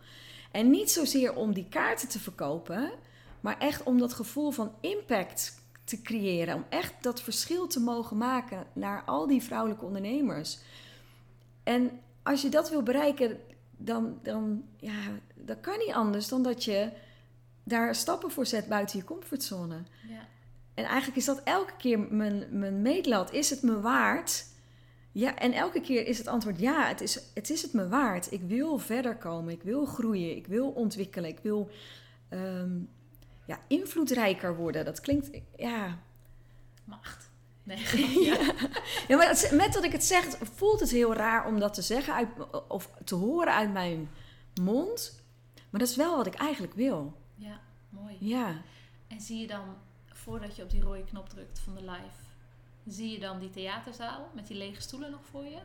[0.51, 2.91] En niet zozeer om die kaarten te verkopen,
[3.39, 6.55] maar echt om dat gevoel van impact te creëren.
[6.55, 10.59] Om echt dat verschil te mogen maken naar al die vrouwelijke ondernemers.
[11.64, 13.39] En als je dat wil bereiken,
[13.78, 15.01] dan, dan, ja,
[15.36, 16.91] dat kan niet anders dan dat je
[17.64, 19.76] daar stappen voor zet buiten je comfortzone.
[20.07, 20.28] Ja.
[20.74, 23.32] En eigenlijk is dat elke keer mijn, mijn meetlat.
[23.32, 24.45] Is het me waard?
[25.11, 28.32] Ja, en elke keer is het antwoord ja, het is, het is het me waard.
[28.32, 31.70] Ik wil verder komen, ik wil groeien, ik wil ontwikkelen, ik wil
[32.30, 32.80] ehm,
[33.45, 34.86] ja, invloedrijker worden.
[34.86, 35.99] Dat klinkt, ja.
[36.86, 37.30] Macht.
[37.64, 37.78] Nee,
[38.30, 38.38] ja.
[39.07, 41.82] ja, maar het- met dat ik het zeg, voelt het heel raar om dat te
[41.82, 42.28] zeggen uit,
[42.68, 44.09] of te horen uit mijn
[44.61, 45.22] mond.
[45.70, 47.22] Maar dat is wel wat ik eigenlijk wil.
[48.10, 48.18] Ja, mooi.
[48.20, 48.62] Ja.
[49.08, 49.76] En zie je dan,
[50.08, 52.24] voordat je op die rode knop drukt van de live,
[52.88, 55.60] zie je dan die theaterzaal met die lege stoelen nog voor je?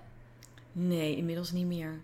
[0.73, 2.01] Nee, inmiddels niet meer.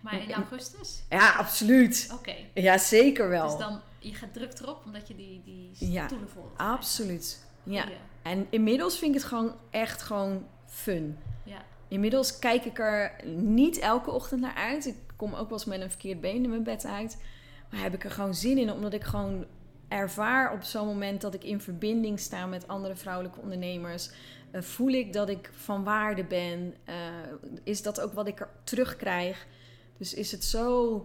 [0.00, 1.02] Maar in augustus?
[1.08, 2.10] Ja, absoluut.
[2.12, 2.34] Oké.
[2.54, 3.48] Ja, zeker wel.
[3.48, 6.58] Dus dan, je gaat druk erop omdat je die, die Ja, stoelen vol hebt.
[6.58, 7.46] Absoluut.
[7.62, 7.82] Ja.
[7.82, 7.98] Goeie.
[8.22, 11.18] En inmiddels vind ik het gewoon echt gewoon fun.
[11.44, 11.64] Ja.
[11.88, 14.86] Inmiddels kijk ik er niet elke ochtend naar uit.
[14.86, 17.22] Ik kom ook wel eens met een verkeerd been in mijn bed uit.
[17.70, 19.46] Maar heb ik er gewoon zin in, omdat ik gewoon
[19.88, 24.10] ervaar op zo'n moment dat ik in verbinding sta met andere vrouwelijke ondernemers.
[24.50, 26.74] Eh, voel ik dat ik van waarde ben?
[26.84, 26.94] Eh,
[27.62, 29.46] is dat ook wat ik er terugkrijg?
[29.96, 30.96] Dus is het zo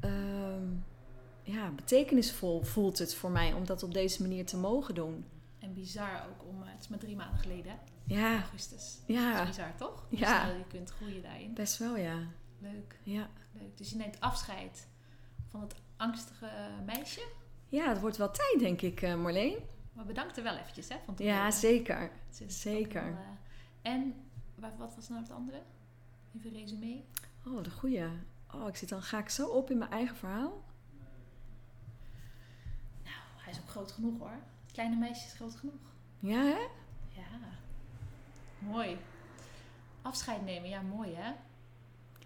[0.00, 0.66] ehm,
[1.42, 5.24] ja, betekenisvol voelt het voor mij om dat op deze manier te mogen doen.
[5.58, 7.78] En bizar ook om, eh, het is maar drie maanden geleden, hè?
[8.14, 8.98] Ja, augustus.
[9.06, 9.32] ja.
[9.38, 10.06] Dat is bizar, toch?
[10.08, 10.44] Hoe Ja.
[10.44, 11.54] snel je kunt groeien daarin.
[11.54, 12.18] Best wel, ja.
[12.58, 13.76] Leuk, Ja, leuk.
[13.76, 14.86] Dus je neemt afscheid
[15.50, 16.48] van het angstige
[16.86, 17.20] meisje.
[17.68, 19.56] Ja het wordt wel tijd, denk ik, eh, Marleen.
[19.92, 20.96] Maar bedankt er wel eventjes, hè?
[21.04, 22.10] Van Ja, zeker.
[22.46, 23.02] Zeker.
[23.82, 24.14] eh, en
[24.54, 25.62] wat, was nou het andere?
[26.36, 27.00] Even resume.
[27.46, 28.04] Oh, de goeie.
[28.54, 30.64] Oh, ik zit dan, ga ik zo op in mijn eigen verhaal?
[33.02, 34.30] Nou, hij is ook groot genoeg hoor.
[34.62, 35.74] Het kleine meisje is groot genoeg.
[36.18, 36.66] Ja, hè?
[37.08, 37.26] Ja,
[38.58, 38.96] mooi.
[40.02, 41.32] Afscheid nemen, ja, mooi hè?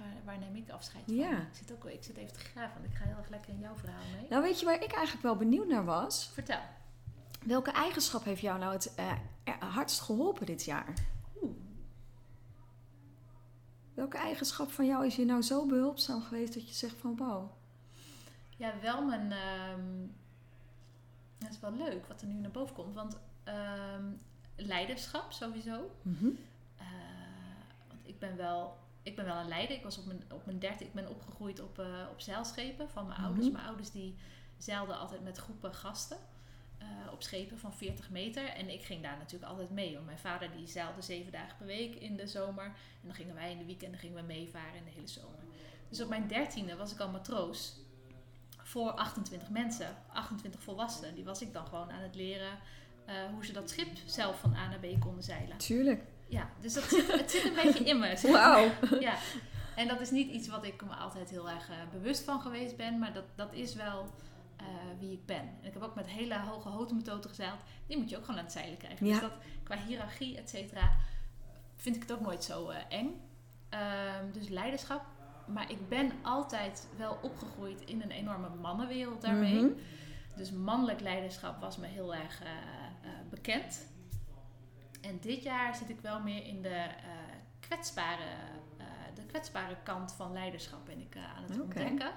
[0.01, 1.15] Waar, waar neem ik afscheid van?
[1.15, 1.39] Ja.
[1.41, 3.59] Ik zit, ook, ik zit even te graven, want ik ga heel erg lekker in
[3.59, 4.27] jouw verhaal mee.
[4.31, 6.31] Nou, weet je waar ik eigenlijk wel benieuwd naar was?
[6.33, 6.61] Vertel.
[7.45, 9.13] Welke eigenschap heeft jou nou het eh,
[9.59, 10.95] hardst geholpen dit jaar?
[11.43, 11.57] Oeh.
[13.95, 17.51] Welke eigenschap van jou is je nou zo behulpzaam geweest dat je zegt van wow?
[18.57, 19.33] Ja, wel mijn...
[19.33, 20.09] ehm
[21.41, 22.95] dat is wel leuk wat er nu naar boven komt.
[22.95, 24.05] Want ehm,
[24.57, 25.91] leiderschap sowieso.
[26.03, 26.27] Mhm.
[26.77, 26.87] Eh,
[27.89, 28.79] want ik ben wel...
[29.03, 29.77] Ik ben wel een leider.
[29.77, 30.85] Ik was op mijn, op mijn derde...
[30.85, 33.45] Ik ben opgegroeid op, eh, op zeilschepen van mijn ouders.
[33.47, 33.55] Mhm.
[33.55, 34.15] Mijn ouders die
[34.59, 36.17] zeilden altijd met groepen gasten.
[36.79, 38.45] eh, op schepen van 40 meter.
[38.49, 39.95] En ik ging daar natuurlijk altijd mee.
[39.95, 42.65] Want mijn vader die zeilde zeven dagen per week in de zomer.
[42.65, 42.73] En
[43.03, 45.39] dan gingen wij in de weekenden gingen we meevaren in de hele zomer.
[45.89, 47.77] Dus op mijn dertiende was ik al matroos.
[48.63, 49.97] Voor 28 mensen.
[50.13, 51.15] 28 volwassenen.
[51.15, 52.59] Die was ik dan gewoon aan het leren
[53.05, 55.57] eh, hoe ze dat schip zelf van A naar B konden zeilen.
[55.59, 56.03] Tuurlijk.
[56.31, 58.17] Ja, dus dat zit, het zit een beetje in me.
[58.17, 58.71] zeg Wauw.
[59.01, 59.15] Ja.
[59.77, 62.77] En dat is niet iets wat ik me altijd heel erg eh, bewust van geweest
[62.77, 62.99] ben.
[62.99, 64.07] Maar dat, dat is wel
[64.57, 64.67] eh,
[64.99, 65.37] wie ik ben.
[65.37, 67.61] En ik heb ook met hele hoge houten gezeild.
[67.87, 69.07] Die moet je ook gewoon aan het zeilen krijgen.
[69.07, 69.13] Ja.
[69.13, 70.97] Dus dat qua hiërarchie, et cetera,
[71.77, 73.21] vind ik het ook nooit zo eh, eng.
[73.69, 75.05] Ehm, dus leiderschap.
[75.47, 79.55] Maar ik ben altijd wel opgegroeid in een enorme mannenwereld daarmee.
[79.55, 79.73] Mhm.
[80.37, 82.43] Dus mannelijk leiderschap was me heel erg
[83.31, 83.87] bekend.
[85.01, 87.11] En dit jaar zit ik wel meer in de, eh,
[87.61, 88.25] kwetsbare,
[88.77, 92.13] eh, de kwetsbare kant van leiderschap ben ik eh, aan het ontdekken.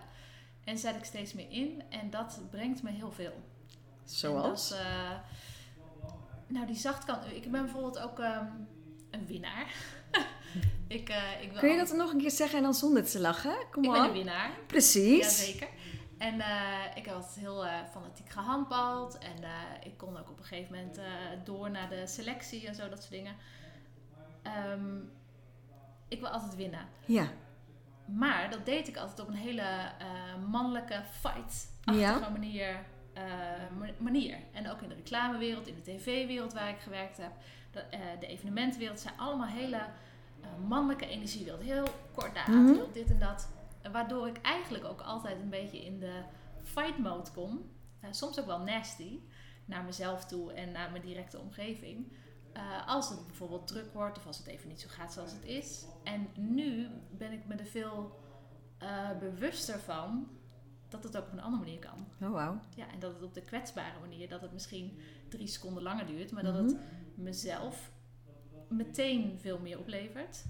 [0.63, 1.83] En zet ik steeds meer in.
[1.89, 3.43] En dat brengt me heel veel.
[4.03, 4.69] Zoals?
[4.69, 4.79] dat,
[6.47, 7.25] nou, die zachtkant.
[7.25, 8.45] Ik ben bijvoorbeeld ook ehm,
[9.11, 9.73] een winnaar.
[10.87, 11.09] ik,
[11.41, 13.55] ik wil Kun je dat nog een keer zeggen en dan zonder te lachen?
[13.71, 14.51] Kom Ik ben een winnaar.
[14.67, 15.17] Precies.
[15.17, 15.67] Jazeker.
[16.23, 19.17] En eh, ik altijd heel eh, fanatiek gehandbald.
[19.17, 19.51] En eh,
[19.83, 20.99] ik kon ook op een gegeven moment
[21.43, 23.35] door naar de selectie en zo, dat soort dingen.
[24.41, 24.97] Ehm,
[26.07, 26.87] ik wil altijd winnen.
[27.05, 27.27] Ja.
[28.05, 29.91] Maar dat deed ik altijd op een hele
[30.49, 32.29] mannelijke, fight-achtige Ja.
[32.29, 32.85] manier,
[33.77, 34.37] ma- manier.
[34.51, 37.31] En ook in de reclamewereld, in de tv-wereld waar ik gewerkt heb.
[37.71, 37.83] De,
[38.19, 39.81] de evenementenwereld zijn allemaal hele
[40.67, 41.61] mannelijke energie wilt.
[41.61, 43.52] Heel kort heel dit en dat.
[43.91, 46.21] Waardoor ik eigenlijk ook altijd een beetje in de
[46.63, 47.71] fight mode kom.
[47.99, 49.19] Eh, soms ook wel nasty.
[49.65, 52.13] Naar mezelf toe en naar mijn directe omgeving.
[52.53, 55.45] Eh, als het bijvoorbeeld druk wordt of als het even niet zo gaat zoals het
[55.45, 55.85] is.
[56.03, 58.21] En nu ben ik me er veel
[58.77, 60.27] eh, bewuster van
[60.89, 62.27] dat het ook op een andere manier kan.
[62.27, 62.59] Oh, wauw.
[62.75, 66.31] Ja, en dat het op de kwetsbare manier, dat het misschien drie seconden langer duurt,
[66.31, 66.63] maar dat Mhm.
[66.63, 66.77] het
[67.15, 67.91] mezelf
[68.69, 70.45] meteen veel meer oplevert.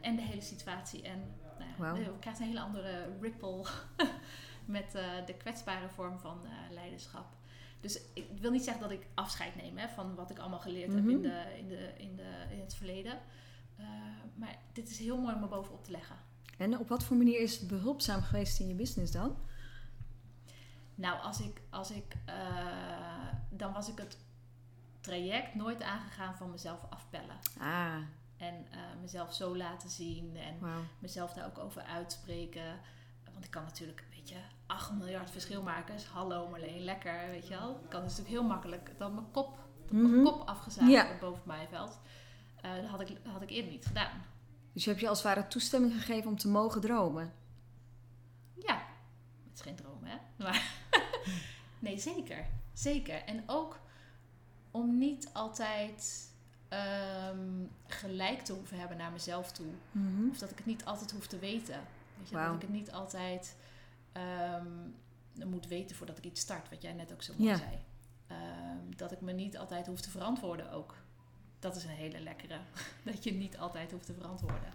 [0.00, 1.02] En de hele situatie.
[1.02, 1.34] En
[1.76, 1.96] Wauw.
[1.96, 3.64] je krijgt een hele andere ripple
[4.76, 7.26] met eh, de kwetsbare vorm van eh, leiderschap.
[7.80, 10.92] Dus ik wil niet zeggen dat ik afscheid neem hè, van wat ik allemaal geleerd
[10.94, 11.10] heb Mhm.
[11.10, 13.18] in, de, in, de, in, de, in het verleden.
[13.76, 13.84] Eh,
[14.34, 16.16] maar dit is heel mooi om er bovenop te leggen.
[16.58, 19.36] En op wat voor manier is het behulpzaam geweest in je business dan?
[20.94, 22.16] Nou, als ik, als ik,
[23.50, 24.18] dan was ik het
[25.00, 27.36] traject nooit aangegaan van mezelf afpellen.
[27.58, 27.96] Ah,
[28.36, 30.58] En eh, mezelf zo laten zien en
[30.98, 32.80] mezelf daar ook over uitspreken.
[33.32, 35.94] Want ik kan natuurlijk, weet je, 8 miljard verschil maken.
[35.94, 37.70] Dus hallo Marleen, lekker, weet je wel.
[37.84, 40.22] Ik kan dus natuurlijk heel makkelijk dan mijn kop, dat mijn Mhm.
[40.24, 41.16] kop afgezaagd Ja.
[41.20, 41.98] boven het maaiveld.
[42.60, 44.22] Eh dat had ik, had ik eerder niet gedaan.
[44.72, 47.32] Dus je hebt je als het ware toestemming gegeven om te mogen dromen.
[48.54, 48.74] Ja,
[49.44, 50.16] het is geen droom, hè?
[50.44, 50.72] Maar
[51.78, 52.46] nee, zeker.
[52.72, 53.22] Zeker.
[53.24, 53.78] En ook
[54.70, 56.25] om niet altijd
[56.68, 59.72] ehm, gelijk te hoeven hebben naar mezelf toe.
[59.90, 60.28] Mhm.
[60.30, 61.80] Of dat ik het niet altijd hoef te weten.
[62.18, 62.36] Weet je.
[62.36, 63.56] Dat ik het niet altijd
[64.12, 64.66] ehm,
[65.44, 67.78] moet weten voordat ik iets start, wat jij net ook zo mooi zei.
[68.26, 70.94] Ehm, dat ik me niet altijd hoef te verantwoorden ook.
[71.58, 72.58] Dat is een hele lekkere.
[73.04, 74.72] dat je niet altijd hoeft te verantwoorden.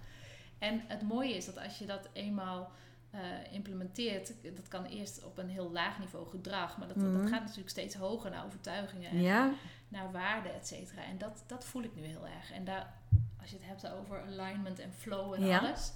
[0.60, 2.72] En het mooie is dat als je dat eenmaal
[3.12, 7.12] eh, implementeert, dat kan eerst op een heel laag niveau gedrag, maar dat, Mhm.
[7.14, 9.54] dat gaat natuurlijk steeds hoger naar overtuigingen en Ja,
[9.88, 11.04] naar waarde, et cetera.
[11.04, 12.52] En dat, dat voel ik nu heel erg.
[12.52, 12.94] En daar,
[13.42, 15.58] als je het hebt over alignment en flow en Ja.
[15.60, 15.94] alles,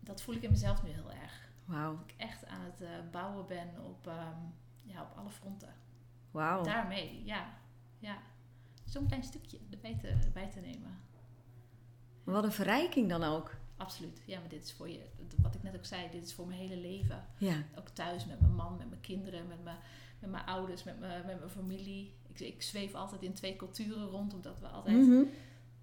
[0.00, 1.40] dat voel ik in mezelf nu heel erg.
[1.64, 1.92] wauw.
[1.96, 4.36] Dat ik echt aan het eh, bouwen ben op, ehm,
[4.82, 5.74] ja, op alle fronten.
[6.30, 6.62] Wauw.
[6.62, 7.46] Daarmee, ja.
[7.98, 8.16] ja.
[8.84, 10.98] Zo'n klein stukje erbij te, erbij te nemen.
[12.24, 13.54] Wat een verrijking dan ook.
[13.76, 14.20] Absoluut.
[14.24, 15.00] Ja, maar dit is voor je,
[15.42, 17.26] wat ik net ook zei, dit is voor mijn hele leven.
[17.38, 19.76] Ja, Ook thuis met mijn man, met mijn kinderen, met mijn,
[20.18, 22.14] met mijn ouders, met mijn, met mijn familie.
[22.28, 25.22] Ik, ik zweef altijd in twee culturen rond, omdat we altijd Mhm.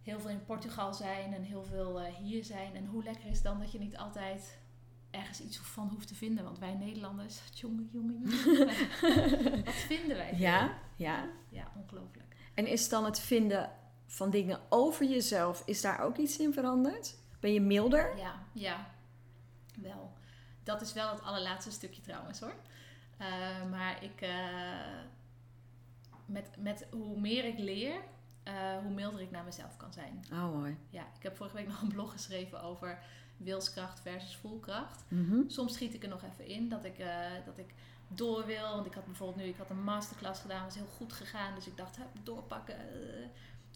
[0.03, 2.75] heel veel in Portugal zijn en heel veel eh, hier zijn.
[2.75, 4.57] En hoe lekker is dan dat je niet altijd
[5.11, 6.43] ergens iets van hoeft te vinden.
[6.43, 8.29] Want wij Nederlanders, jongen, jongen, jongen.
[9.65, 10.33] wat vinden wij?
[10.37, 11.29] ja, ja.
[11.49, 12.35] Ja, ongelooflijk.
[12.53, 13.71] En is dan het vinden
[14.05, 17.17] van dingen over jezelf, is daar ook iets in veranderd?
[17.39, 18.17] Ben je milder?
[18.17, 18.89] Ja, ja,
[19.81, 20.13] wel.
[20.63, 22.55] Dat is wel het allerlaatste stukje trouwens hoor.
[23.19, 24.31] Eh, maar ik, eh,
[26.25, 28.01] met, met hoe meer ik leer,
[28.43, 30.25] eh, hoe milder ik naar mezelf kan zijn.
[30.31, 30.77] Oh, mooi.
[30.89, 32.99] Ja, ik heb vorige week nog een blog geschreven over
[33.37, 35.03] wilskracht versus voelkracht.
[35.07, 35.41] Mhm.
[35.47, 36.97] Soms schiet ik er nog even in dat ik,
[37.45, 37.73] dat ik
[38.07, 38.73] door wil.
[38.73, 41.55] Want ik had bijvoorbeeld nu ik had een masterclass gedaan, was heel goed gegaan.
[41.55, 42.75] Dus ik dacht, doorpakken.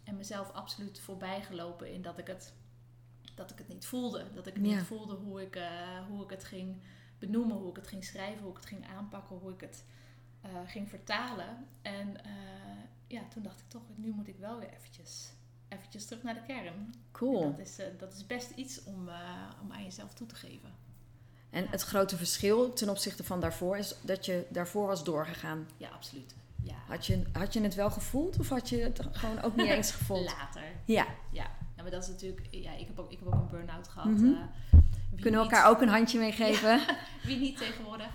[0.04, 2.54] en mezelf absoluut voorbij gelopen in dat ik het,
[3.36, 4.26] dat ik het niet voelde.
[4.34, 4.62] Dat ik Ja.
[4.62, 5.70] niet voelde hoe ik, eh,
[6.10, 6.76] hoe ik het ging
[7.20, 9.84] benoemen, hoe ik het ging schrijven, hoe ik het ging aanpakken, hoe ik het
[10.42, 11.68] eh, ging vertalen.
[11.82, 12.32] En eh,
[13.08, 15.32] ja, toen dacht ik toch, nu moet ik wel weer eventjes,
[15.68, 16.66] eventjes terug naar de kern.
[16.66, 17.42] En Cool.
[17.42, 19.10] dat, is, dat is best iets om,
[19.62, 20.72] om aan jezelf toe te geven.
[21.50, 25.68] En het grote verschil ten opzichte van daarvoor is dat je daarvoor was doorgegaan.
[25.78, 26.36] Ja, absoluut.
[26.64, 26.76] Ja.
[26.88, 29.92] Had je, had je het wel gevoeld of had je het gewoon ook niet eens
[29.92, 30.26] gevoeld?
[30.26, 30.64] Later.
[30.86, 31.52] Ja, Ja.
[31.84, 32.48] Maar dat is natuurlijk...
[32.52, 34.06] Ja, ik heb ook, ik heb ook een burn-out gehad.
[34.10, 34.26] Mhm.
[34.34, 34.80] eh,
[35.22, 36.82] kunnen we elkaar ook een handje meegeven?
[37.24, 38.10] Wie niet tegenwoordig.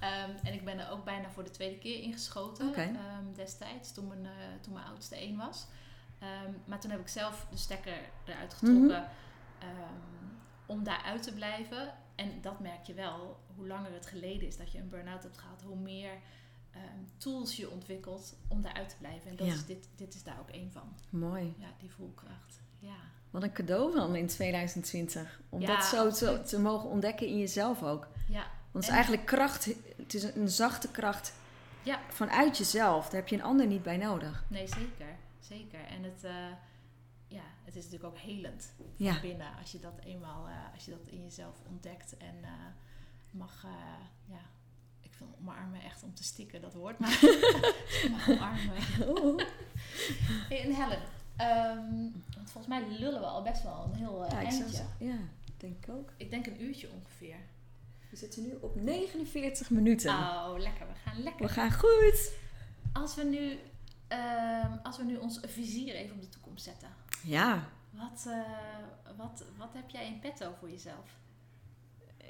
[0.00, 2.80] Ehm, en ik ben er ook bijna voor de tweede keer ingeschoten Oké.
[2.80, 5.66] ehm, destijds, toen mijn, eh, toen mijn oudste één was.
[6.18, 9.08] Ehm, maar toen heb ik zelf de stekker eruit getrokken Mhm.
[9.58, 10.26] ehm,
[10.66, 11.94] om daaruit te blijven.
[12.14, 15.38] En dat merk je wel, hoe langer het geleden is dat je een burn-out hebt
[15.38, 16.10] gehad, hoe meer
[17.16, 19.30] tools je ontwikkelt om daaruit te blijven.
[19.30, 19.52] En dat Ja.
[19.52, 20.94] is dit, dit is daar ook één van.
[21.10, 21.54] Mooi.
[21.58, 22.60] Ja, die voelkracht.
[22.80, 22.94] Ja.
[23.30, 25.40] Wat een cadeau dan in 2020.
[25.48, 26.10] Om Ja, dat zo
[26.42, 28.08] te, mogen ontdekken in jezelf ook.
[28.28, 29.64] Ja, Want het is En- eigenlijk kracht,
[29.96, 31.32] het is een zachte kracht
[31.82, 32.00] Ja.
[32.08, 33.04] vanuit jezelf.
[33.04, 34.44] Daar heb je een ander niet bij nodig.
[34.48, 35.16] nee, zeker.
[35.40, 35.80] Zeker.
[35.84, 36.32] En het, eh,
[37.28, 39.20] ja, het is natuurlijk ook helend van Ja.
[39.20, 42.50] binnen als je dat eenmaal, eh, als je dat in jezelf ontdekt en eh,
[43.30, 43.66] mag,
[44.26, 44.38] ja,
[45.00, 47.18] ik vind omarmen echt om te stikken, dat woord, maar
[48.10, 48.76] mag omarmen.
[50.48, 51.02] Hey, en Helen,
[52.50, 54.68] volgens mij lullen we al best wel een heel eh, Ja, ik eindje.
[54.68, 55.16] zeggen- ja,
[55.56, 56.12] denk ik ook.
[56.16, 57.36] Ik denk een uurtje ongeveer.
[58.10, 60.10] We zitten nu op 49 minuten.
[60.10, 60.86] Oh, lekker.
[60.86, 61.46] We gaan lekker.
[61.46, 62.32] We gaan goed.
[62.92, 63.58] Als we nu,
[64.08, 66.88] ehm, als we nu ons vizier even op de toekomst zetten.
[67.24, 71.18] Ja, Wat, eh, wat, wat heb jij in petto voor jezelf?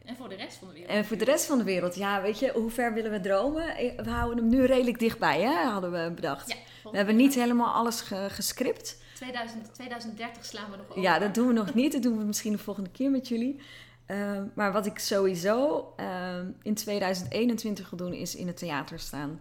[0.04, 0.90] En voor de rest van de wereld?
[0.92, 3.76] En voor de rest van de wereld, ja, weet je, hoe ver willen we dromen?
[3.76, 6.48] Eh, We houden hem nu redelijk dichtbij, hè, hadden we bedacht.
[6.48, 9.02] Ja, We hebben niet helemaal alles ge- gescript.
[9.20, 11.02] 2000, 2030 slaan we nog over.
[11.02, 11.92] Ja, dat doen we nog niet.
[11.92, 13.60] Dat doen we misschien de volgende keer met jullie.
[14.06, 19.40] Ehm, maar wat ik sowieso ehm, in 2021 wil doen, is in het theater staan.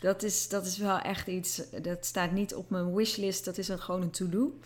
[0.00, 3.44] Dat is, dat is wel echt iets, dat staat niet op mijn wishlist.
[3.44, 4.58] Dat is een, gewoon een to-do.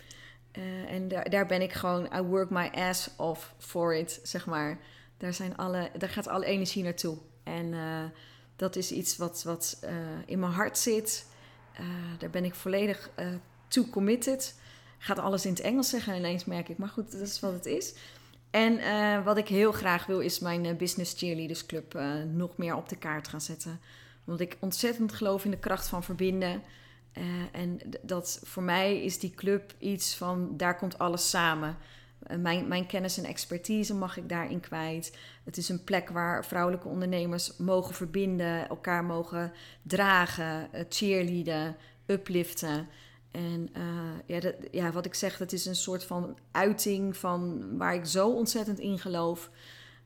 [0.53, 4.47] Eh, en daar, daar ben ik gewoon, I work my ass off for it, zeg
[4.47, 4.79] maar.
[5.17, 7.19] Daar, zijn alle, daar gaat alle energie naartoe.
[7.43, 8.05] En eh,
[8.57, 9.95] dat is iets wat, wat eh,
[10.27, 11.29] in mijn hart zit.
[12.19, 13.11] Daar ben ik volledig
[13.71, 14.55] eh to committed.
[14.99, 16.79] Gaat alles in het Engels zeggen ineens, merk ik.
[16.79, 17.95] Maar goed, dat is wat het is.
[18.51, 22.57] En eh, wat ik heel graag wil, is mijn eh, Business Cheerleaders Club eh, nog
[22.57, 23.81] meer op de kaart gaan zetten.
[24.25, 26.63] Want ik ontzettend geloof in de kracht van verbinden.
[27.53, 31.77] En dat voor mij is die club iets van, daar komt alles samen.
[32.39, 35.17] Mijn, mijn kennis en expertise mag ik daarin kwijt.
[35.45, 39.53] Het is een plek waar vrouwelijke ondernemers mogen verbinden, elkaar mogen
[39.83, 42.89] dragen, cheerleaden, upliften.
[43.31, 43.83] En eh,
[44.27, 48.05] ja, dat, ja, wat ik zeg, dat is een soort van uiting van waar ik
[48.05, 49.51] zo ontzettend in geloof.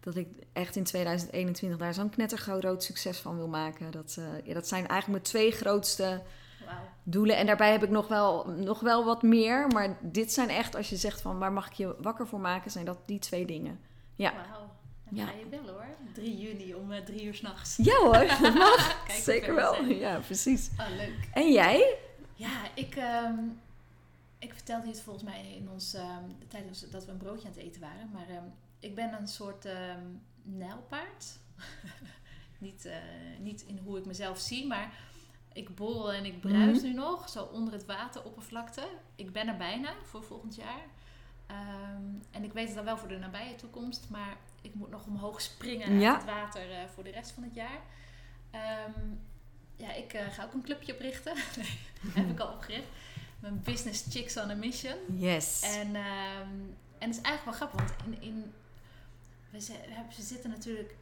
[0.01, 3.91] Dat ik echt in 2021 daar zo'n knettergroot succes van wil maken.
[3.91, 6.23] Dat, eh, ja, dat zijn eigenlijk mijn twee grootste
[6.65, 6.77] Wauw.
[7.03, 7.37] doelen.
[7.37, 9.67] En daarbij heb ik nog wel, nog wel wat meer.
[9.69, 12.71] Maar dit zijn echt, als je zegt van waar mag ik je wakker voor maken,
[12.71, 13.81] zijn dat die twee dingen.
[14.15, 14.33] Ja.
[14.33, 14.73] Wauw.
[15.05, 15.27] Dan Ja.
[15.27, 15.87] ga je bellen hoor.
[16.15, 17.77] 3 juni om eh, drie uur s'nachts.
[17.77, 19.05] Ja hoor, dat mag.
[19.07, 19.85] Kijk hoe Zeker wel.
[19.85, 20.71] Ja, precies.
[20.81, 21.29] Oh, leuk.
[21.33, 21.97] En jij?
[22.37, 23.39] Ja, ik, ehm,
[24.39, 27.63] ik vertelde het volgens mij in ons, ehm, tijdens dat we een broodje aan het
[27.63, 28.11] eten waren.
[28.13, 28.45] Maar ehm,
[28.79, 29.69] ik ben een soort
[30.43, 31.39] nijlpaard.
[32.59, 32.97] niet, eh,
[33.39, 34.93] niet in hoe ik mezelf zie, maar
[35.53, 36.87] ik borrel en ik bruis Mhm.
[36.87, 38.89] nu nog, zo onder het wateroppervlakte.
[39.15, 40.83] Ik ben er bijna voor volgend jaar.
[42.31, 45.41] En ik weet het dan wel voor de nabije toekomst, maar ik moet nog omhoog
[45.41, 46.13] springen Ja.
[46.13, 47.81] uit het water eh, voor de rest van het jaar.
[48.51, 49.01] Ehm,
[49.77, 51.33] ja, ik eh, ga ook een clubje oprichten.
[52.19, 52.87] heb ik al opgericht.
[53.39, 54.97] Mijn Business Chicks on a Mission.
[55.17, 55.63] Yes.
[55.63, 56.49] En, ehm,
[56.99, 58.53] en het is eigenlijk wel grappig, want in, in,
[59.51, 60.95] we, we hebben- we zitten natuurlijk...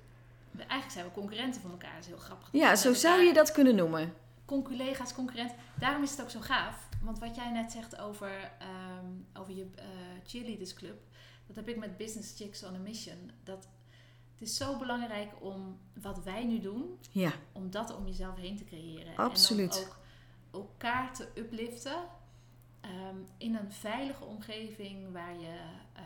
[0.56, 1.92] Eigenlijk zijn we concurrenten van elkaar.
[1.92, 2.48] Dat is heel grappig.
[2.52, 4.14] Ja, zo zou je dat kunnen noemen.
[4.44, 5.52] Conculega's, concurrent.
[5.74, 6.88] Daarom is het ook zo gaaf.
[7.02, 9.84] Want wat jij net zegt over, ehm, over je eh,
[10.26, 11.00] cheerleaders club,
[11.46, 13.30] dat heb ik met Business Chicks on a Mission.
[13.44, 13.68] Dat
[14.42, 18.56] het is zo belangrijk om wat wij nu doen, Ja, om dat om jezelf heen
[18.56, 19.16] te creëren.
[19.16, 19.76] Absoluut.
[19.76, 19.98] En ook
[20.50, 21.96] elkaar te upliften
[22.80, 25.60] ehm, in een veilige omgeving waar je
[25.92, 26.02] eh,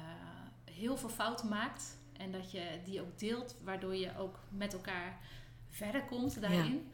[0.64, 1.98] heel veel fouten maakt.
[2.12, 5.18] En dat je die ook deelt, waardoor je ook met elkaar
[5.70, 6.92] verder komt daarin.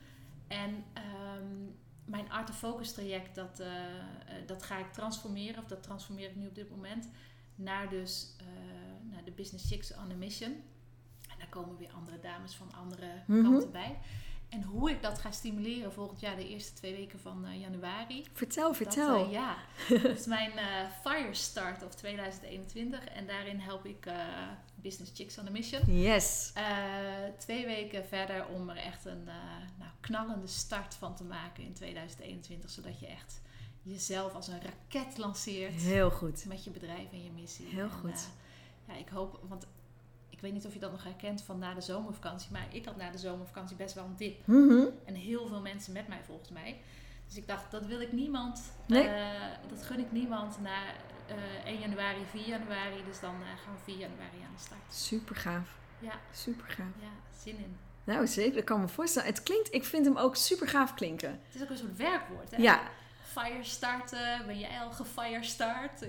[0.49, 1.47] En ehm,
[2.05, 6.28] mijn Art of Focus traject, dat, eh, eh, dat ga ik transformeren, of dat transformeer
[6.28, 7.09] ik nu op dit moment,
[7.55, 8.36] naar dus
[9.11, 10.62] naar de Business Chicks on a Mission.
[11.53, 13.42] Komen weer andere dames van andere Mhm.
[13.42, 13.98] kanten bij.
[14.48, 18.26] En hoe ik dat ga stimuleren volgend jaar, de eerste twee weken van eh, januari.
[18.32, 19.24] vertel, Dat, vertel.
[19.24, 19.57] eh, ja,
[20.03, 20.66] dat is mijn eh
[21.03, 23.05] Fire Start of 2021.
[23.05, 24.07] En daarin help ik
[24.74, 26.00] Business Chicks on a Mission.
[26.00, 26.53] Yes.
[27.38, 29.24] Twee weken verder om er echt een
[29.78, 32.70] nou, knallende start van te maken in 2021.
[32.70, 33.40] Zodat je echt
[33.82, 36.44] jezelf als een raket lanceert Heel goed.
[36.46, 37.66] met je bedrijf en je missie.
[37.66, 38.28] Heel En, goed.
[38.88, 39.66] ja, ik hoop, want
[40.43, 42.49] weet niet of je dat nog herkent van na de zomervakantie.
[42.53, 44.47] Maar ik had na de zomervakantie best wel een dip.
[44.47, 44.84] Mhm.
[45.05, 46.80] En heel veel mensen met mij volgens mij.
[47.26, 48.72] Dus ik dacht, dat wil ik niemand.
[48.86, 49.09] Nee.
[49.09, 49.30] eh,
[49.68, 50.76] dat gun ik niemand na
[51.26, 53.05] eh 1 januari, 4 januari.
[53.07, 54.80] Dus dan eh, gaan we 4 januari aan de start.
[54.95, 55.68] Super gaaf.
[55.99, 56.86] Ja, Super gaaf.
[57.01, 57.76] ja, zin in.
[58.05, 58.59] Nou, zeker.
[58.59, 59.28] Ik kan me voorstellen.
[59.28, 61.30] Het klinkt, ik vind hem ook super gaaf klinken.
[61.30, 62.51] Het is ook een soort werkwoord.
[62.51, 62.57] Hè?
[62.57, 62.80] Ja,
[63.22, 66.03] Fire starten, ben jij al gefire start?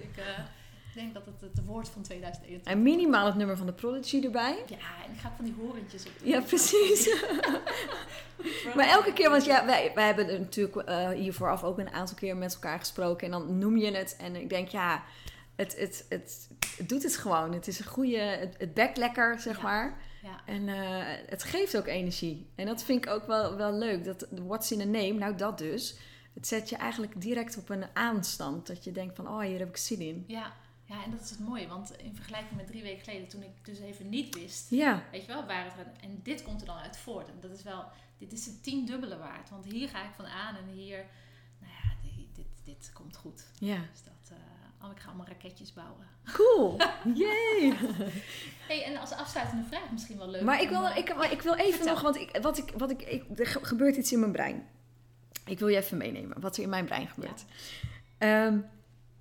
[0.95, 4.23] Ik denk dat het het woord van 2021 en minimaal het nummer van de Prodigy
[4.23, 4.63] erbij.
[4.67, 4.75] Ja,
[5.05, 6.11] en ik ga van die horentjes op.
[6.23, 7.09] Ja, precies.
[8.75, 11.91] Maar elke keer, want ja, wij, wij hebben er natuurlijk eh, hier vooraf ook een
[11.93, 13.25] aantal keer met elkaar gesproken.
[13.25, 15.03] En dan noem je het en ik denk, ja,
[15.55, 17.53] het, het, het, het doet het gewoon.
[17.53, 19.63] Het is een goede, het, het bekt lekker, zeg Ja.
[19.63, 19.97] maar.
[20.23, 22.49] Ja, En eh, het geeft ook energie.
[22.55, 24.03] En dat vind ik ook wel, wel leuk.
[24.03, 25.95] Dat what's in a name, nou dat dus.
[26.33, 28.67] Het zet je eigenlijk direct op een aanstand.
[28.67, 30.23] Dat je denkt van, oh, hier heb ik zin in.
[30.27, 30.53] ja,
[30.97, 31.67] ja, en dat is het mooie.
[31.67, 35.21] Want in vergelijking met drie weken geleden, toen ik dus even niet wist, Ja, weet
[35.21, 35.87] je wel, waar het.
[36.01, 37.27] En dit komt er dan uit voort.
[37.27, 37.85] En dat is wel,
[38.17, 39.49] dit is het tiendubbele waard.
[39.49, 41.05] Want hier ga ik van aan en hier,
[41.59, 43.45] nou ja, dit, dit, dit komt goed.
[43.59, 43.77] ja.
[43.91, 44.37] Dus dat,
[44.83, 46.07] oh, ik ga allemaal raketjes bouwen.
[46.33, 46.77] Cool.
[47.23, 47.73] Yay.
[48.67, 50.41] hey, en als afsluitende vraag misschien wel leuk.
[50.41, 51.93] Maar ik wil, eh, ik, maar ik wil even vertel.
[51.93, 54.67] nog, want ik, wat ik, wat ik, ik, er ge- gebeurt iets in mijn brein.
[55.45, 57.45] Ik wil je even meenemen wat er in mijn brein gebeurt.
[58.17, 58.59] Ehm,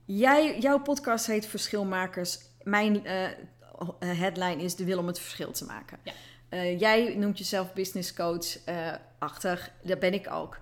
[0.05, 2.39] jij, jouw podcast heet Verschilmakers.
[2.63, 5.99] Mijn eh, headline is de wil om het verschil te maken.
[6.03, 6.13] Ja.
[6.49, 9.71] Eh, jij noemt jezelf business coach eh, achtig.
[9.83, 10.59] Dat ben ik ook.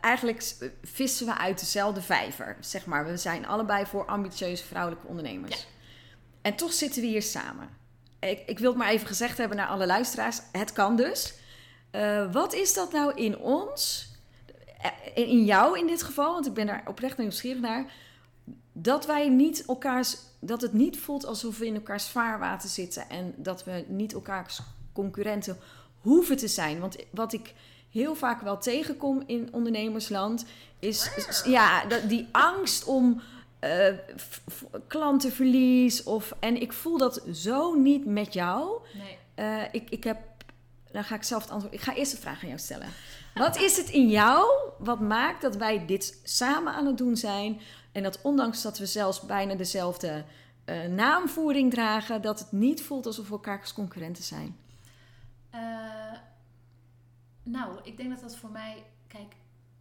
[0.00, 3.06] Eigenlijk vissen we uit dezelfde vijver, zeg maar.
[3.06, 5.60] We zijn allebei voor ambitieuze vrouwelijke ondernemers.
[5.60, 5.66] Ja.
[6.42, 7.68] En toch zitten we hier samen.
[8.20, 10.40] Ik, ik wil het maar even gezegd hebben naar alle luisteraars.
[10.52, 11.34] Het kan dus.
[12.32, 14.10] Wat is dat nou in ons,
[15.14, 17.92] in jou in dit geval, want ik ben daar oprecht nieuwsgierig naar,
[18.82, 23.34] dat wij niet elkaars, dat het niet voelt alsof we in elkaars vaarwater zitten en
[23.36, 24.60] dat we niet elkaars
[24.92, 25.56] concurrenten
[26.00, 26.80] hoeven te zijn.
[26.80, 27.54] Want wat ik
[27.90, 30.44] heel vaak wel tegenkom in ondernemersland
[30.78, 33.20] is, is- ja, die angst om
[34.16, 34.42] f-
[34.86, 38.80] klantenverlies of en ik voel dat zo niet met jou.
[38.94, 39.18] Nee.
[39.34, 40.18] Eh, ik, ik heb.
[40.92, 41.74] Dan ga ik zelf het antwoord.
[41.74, 42.88] Ik ga eerst de vraag aan jou stellen.
[43.34, 44.46] Wat is het in jou
[44.78, 47.60] wat maakt dat wij dit samen aan het doen zijn?
[47.92, 50.24] En dat ondanks dat we zelfs bijna dezelfde
[50.64, 54.56] eh, naamvoering dragen, dat het niet voelt alsof we elkaars concurrenten zijn?
[55.50, 56.12] Eh,
[57.42, 58.84] nou, ik denk dat dat voor mij...
[59.06, 59.34] Kijk,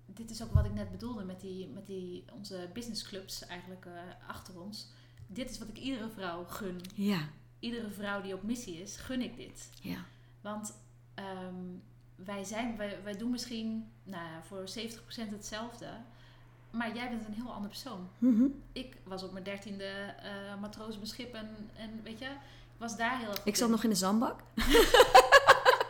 [0.05, 3.91] dit is ook wat ik net bedoelde met, die, met die, onze businessclubs eigenlijk eh,
[4.27, 4.87] achter ons.
[5.27, 6.81] Dit is wat ik iedere vrouw gun.
[6.95, 7.29] Ja,
[7.59, 9.69] Iedere vrouw die op missie is, gun ik dit.
[9.81, 10.05] ja.
[10.41, 10.73] Want
[11.13, 11.55] ehm,
[12.15, 14.63] wij, zijn, wij, wij doen misschien nou, ja, voor
[15.27, 15.87] 70% hetzelfde.
[16.71, 18.09] Maar jij bent een heel ander persoon.
[18.17, 18.45] Mhm.
[18.71, 19.83] Ik was op mijn dertiende
[20.23, 23.55] eh matroos op een schip en, en weet je, ik was daar heel erg Ik
[23.55, 23.73] zat in.
[23.73, 24.39] nog in de zandbak.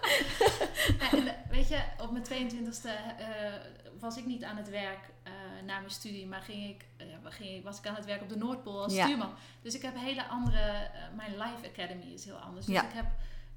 [1.12, 3.54] En, eh, weet je, op mijn 22e eh,
[4.00, 5.00] was ik niet aan het werk
[5.66, 6.86] na mijn studie, maar ging ik,
[7.24, 9.04] ging, was ik aan het werk op de Noordpool als Ja.
[9.06, 9.30] stuurman.
[9.62, 12.66] Dus ik heb hele andere, mijn Life Academy is heel anders.
[12.66, 12.84] Dus Ja.
[12.84, 13.06] ik, heb,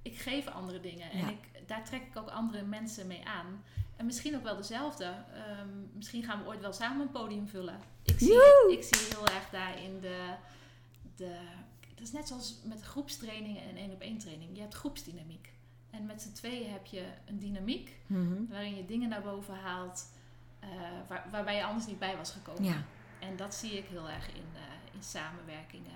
[0.02, 1.28] ik geef andere dingen en Ja.
[1.28, 3.64] ik, daar trek ik ook andere mensen mee aan.
[3.96, 5.04] En misschien ook wel dezelfde.
[5.34, 7.78] Ehm, misschien gaan we ooit wel samen een podium vullen.
[8.02, 8.32] Ik zie,
[8.70, 10.34] ik zie heel erg daarin de,
[11.16, 11.38] de...
[11.94, 14.50] Dat is net zoals met groepstrainingen en één op één training.
[14.54, 15.52] Je hebt groepsdynamiek.
[15.90, 18.46] En met z'n tweeën heb je een dynamiek Mhm.
[18.48, 20.10] waarin je dingen naar boven haalt
[20.60, 20.68] eh,
[21.08, 22.64] waar, waarbij je anders niet bij was gekomen.
[22.64, 22.84] Ja,
[23.18, 25.92] En dat zie ik heel erg in, eh, in samenwerkingen.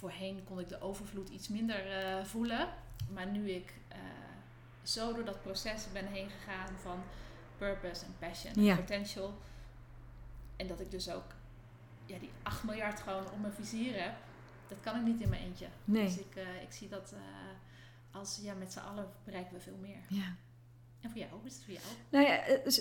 [0.00, 2.68] En voorheen kon ik de overvloed iets minder eh, voelen.
[3.12, 3.98] Maar nu ik eh,
[4.82, 7.02] zo door dat proces ben heen gegaan van
[7.58, 8.70] purpose en passion Ja.
[8.70, 9.34] en potential.
[10.56, 11.24] En dat ik dus ook
[12.06, 14.12] ja, die 8 miljard gewoon op mijn vizier heb.
[14.68, 15.66] Dat kan ik niet in mijn eentje.
[15.84, 16.04] Nee.
[16.04, 17.14] Dus ik, eh, ik zie dat
[18.10, 20.00] als ja, met z'n allen bereiken we veel meer.
[20.08, 20.34] ja.
[21.00, 21.84] En voor jou, hoe is het voor jou?
[22.10, 22.72] Nou ja, eh,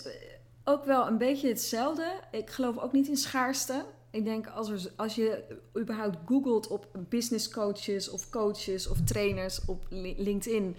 [0.63, 2.19] ook wel een beetje hetzelfde.
[2.31, 3.85] Ik geloof ook niet in schaarste.
[4.11, 5.43] Ik denk als, er, als je
[5.77, 10.75] überhaupt googelt op business coaches of coaches of trainers op Li- LinkedIn,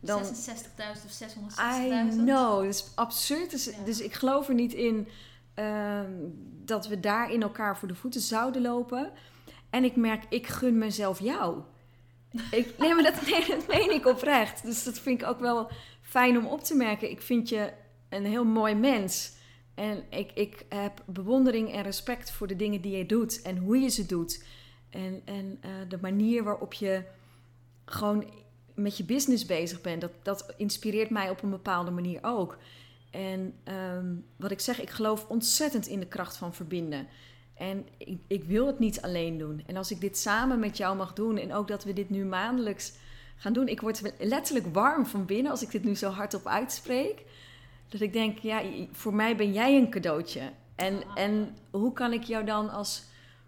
[0.00, 0.30] dan 66.000
[1.06, 1.58] of 660.000?
[1.58, 3.50] I know, dat is absurd.
[3.50, 3.72] Dus, Ja.
[3.84, 5.08] dus ik geloof er niet in
[5.54, 6.10] ehm,
[6.64, 9.12] dat we daar in elkaar voor de voeten zouden lopen.
[9.70, 11.60] En ik merk, ik gun mezelf jou.
[12.50, 14.62] Ik, nee, maar dat, nee, dat meen ik oprecht.
[14.64, 15.70] Dus dat vind ik ook wel
[16.02, 17.10] fijn om op te merken.
[17.10, 17.72] Ik vind je
[18.08, 19.32] een heel mooi mens.
[19.74, 23.78] En ik, ik heb bewondering en respect voor de dingen die je doet en hoe
[23.78, 24.44] je ze doet.
[24.90, 27.02] En, en eh, de manier waarop je
[27.84, 28.24] gewoon
[28.74, 30.00] met je business bezig bent.
[30.00, 32.58] Dat, dat inspireert mij op een bepaalde manier ook.
[33.10, 37.06] En ehm, wat ik zeg, ik geloof ontzettend in de kracht van verbinden.
[37.54, 39.62] En ik, ik wil het niet alleen doen.
[39.66, 42.24] En als ik dit samen met jou mag doen en ook dat we dit nu
[42.24, 42.92] maandelijks
[43.36, 43.68] gaan doen.
[43.68, 47.24] Ik word letterlijk warm van binnen als ik dit nu zo hardop uitspreek.
[47.94, 50.40] Dat ik denk, ja, voor mij ben jij een cadeautje.
[50.76, 51.12] En, Ah.
[51.22, 53.02] en hoe kan ik jou dan als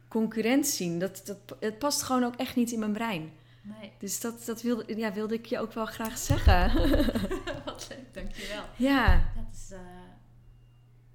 [0.09, 0.99] concurrent zien?
[0.99, 3.33] Dat, dat, het past gewoon ook echt niet in mijn brein.
[3.63, 6.73] Nee, Dus dat, dat wilde, ja, wilde ik je ook wel graag zeggen.
[7.65, 8.63] wat leuk, dankjewel.
[8.77, 9.15] ja.
[9.37, 9.79] Dat is, eh,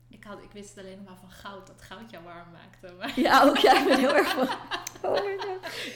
[0.10, 2.96] ik, had, ik wist het alleen nog maar van goud, dat goud jou warm maakte.
[3.00, 4.48] Maar ja, ook jij bent heel erg van...
[5.12, 5.20] Oh.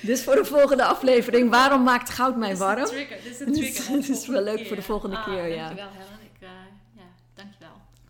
[0.01, 2.85] Dus voor de volgende aflevering, waarom maakt goud mij dit is de warm?
[2.85, 3.97] trigger, dit is Dit trigger.
[3.97, 4.67] is- dit is wel leuk keer.
[4.67, 5.65] voor de volgende Ah, keer, ja.
[5.65, 6.14] Dankjewel Helen, ik, ja,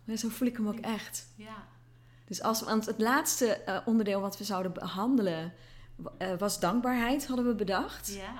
[0.06, 1.26] Ja, zo voel ik hem ook echt.
[1.36, 1.66] Ja,
[2.24, 5.52] Dus als, want het laatste eh, onderdeel wat we zouden behandelen
[6.18, 8.14] eh, was dankbaarheid, hadden we bedacht.
[8.14, 8.34] ja.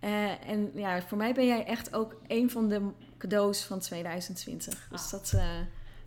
[0.00, 4.86] Eh, en ja, voor mij ben jij echt ook een van de cadeaus van 2020.
[4.90, 5.10] Dus Ah.
[5.10, 5.40] dat, eh,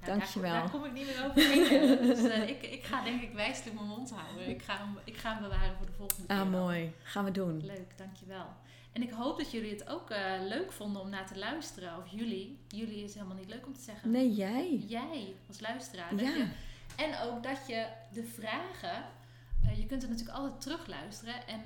[0.02, 0.52] Ja, Dankjewel.
[0.52, 1.98] Daar, daar kom ik niet meer overheen.
[2.08, 4.50] dus ik, ik ga denk ik wijselijk mijn mond houden.
[4.50, 6.38] Ik ga, hem, ik ga hem bewaren voor de volgende keer.
[6.38, 6.94] ah, mooi.
[7.04, 7.66] Gaan we doen.
[7.66, 8.46] Leuk, dankjewel.
[8.92, 11.98] En ik hoop dat jullie het ook eh, leuk vonden om naar te luisteren.
[11.98, 12.58] Of jullie.
[12.68, 14.12] Jullie is helemaal niet leuk om te zeggen.
[14.12, 14.84] Nee, jij.
[14.88, 16.16] Jij als luisteraar.
[16.16, 16.22] Ja.
[16.22, 16.48] je,
[16.96, 19.04] en ook dat je de vragen...
[19.64, 21.48] eh, je kunt er natuurlijk altijd terugluisteren.
[21.48, 21.62] En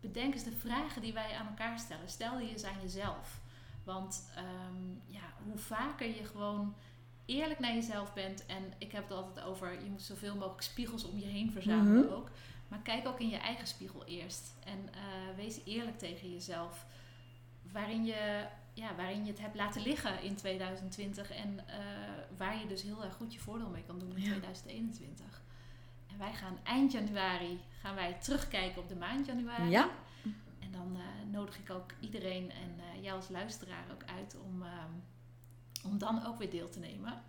[0.00, 2.08] bedenk eens de vragen die wij aan elkaar stellen.
[2.08, 3.40] Stel die eens aan jezelf.
[3.84, 6.74] Want ehm, ja, hoe vaker je gewoon
[7.26, 8.46] eerlijk naar jezelf bent.
[8.46, 12.04] En ik heb het altijd over, je moet zoveel mogelijk spiegels om je heen verzamelen
[12.04, 12.12] Mhm.
[12.14, 12.30] ook.
[12.74, 14.54] Maar kijk ook in je eigen spiegel eerst.
[14.64, 15.00] En eh,
[15.36, 16.86] wees eerlijk tegen jezelf.
[17.72, 21.30] Waarin je, ja, waarin je het hebt laten liggen in 2020.
[21.30, 21.76] En eh,
[22.36, 24.28] waar je dus heel erg goed je voordeel mee kan doen in Ja.
[24.28, 25.42] 2021.
[26.10, 29.70] En wij gaan eind januari gaan wij terugkijken op de maand januari.
[29.70, 29.88] Ja.
[30.60, 34.90] En dan eh, nodig ik ook iedereen en jou als luisteraar ook uit om, ehm,
[35.84, 37.22] om dan ook weer deel te nemen.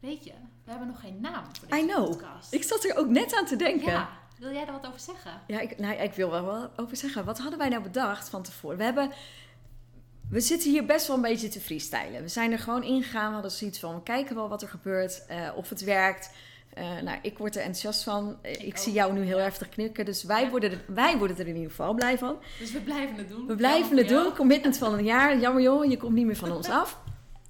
[0.00, 0.32] Weet je,
[0.64, 2.06] we hebben nog geen naam voor deze I know.
[2.10, 2.52] podcast.
[2.52, 3.92] Ik zat er ook net aan te denken.
[3.92, 5.30] ja, wil jij daar wat over zeggen?
[5.46, 7.24] Ja, ik, nou, ik wil wel wat over zeggen.
[7.24, 8.76] Wat hadden wij nou bedacht van tevoren?
[8.76, 9.10] We hebben...
[10.30, 12.22] We zitten hier best wel een beetje te freestylen.
[12.22, 13.26] We zijn er gewoon ingegaan.
[13.28, 15.26] We hadden zoiets van, we kijken wel wat er gebeurt.
[15.26, 16.30] eh, of het werkt.
[16.74, 18.36] Eh, nou, ik word er enthousiast van.
[18.42, 20.04] Eh, ik Ik zie jou nu heel heftig knikken.
[20.04, 20.50] Dus wij, Ja.
[20.50, 22.36] worden er, wij worden er in ieder geval blij van.
[22.58, 23.46] Dus we blijven het doen.
[23.46, 24.34] We blijven Jammer het doen.
[24.34, 25.38] Commitment van een jaar.
[25.38, 26.98] Jammer joh, je komt niet meer van ons af.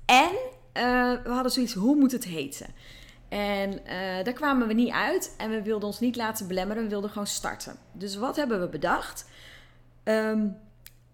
[0.07, 0.31] En
[1.23, 2.67] we hadden zoiets, hoe moet het heten?
[3.31, 5.35] En eh, daar kwamen we niet uit.
[5.37, 6.83] En we wilden ons niet laten belemmeren.
[6.83, 7.77] We wilden gewoon starten.
[7.93, 9.29] Dus wat hebben we bedacht?
[10.03, 10.49] Ehm,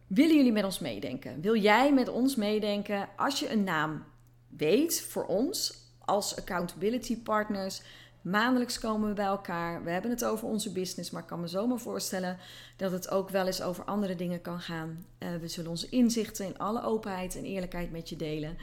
[0.07, 1.41] willen jullie met ons meedenken?
[1.41, 4.05] Wil jij met ons meedenken als je een naam
[4.49, 7.83] weet voor ons als accountability partners?
[8.21, 9.85] Maandelijks komen we bij elkaar.
[9.85, 12.39] We hebben het over onze business, maar ik kan me zomaar voorstellen
[12.77, 15.07] dat het ook wel eens over andere dingen kan gaan.
[15.19, 18.57] Eh, we zullen onze inzichten in alle openheid en eerlijkheid met je delen.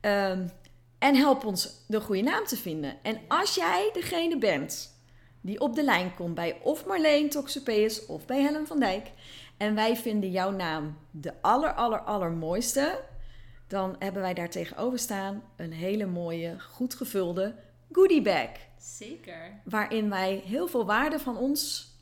[0.00, 0.46] Ehm,
[1.04, 2.96] en help ons de goede naam te vinden.
[3.02, 4.98] En als jij degene bent
[5.40, 9.10] die op de lijn komt bij of Marleen Toxopeus of bij Helen van Dijk.
[9.56, 13.00] En wij vinden jouw naam de aller, aller, allermooiste.
[13.68, 17.54] Dan hebben wij daar tegenover staan een hele mooie, goed gevulde
[17.92, 18.50] goodie bag.
[18.78, 19.60] Zeker.
[19.64, 21.92] Waarin wij heel veel waarde van ons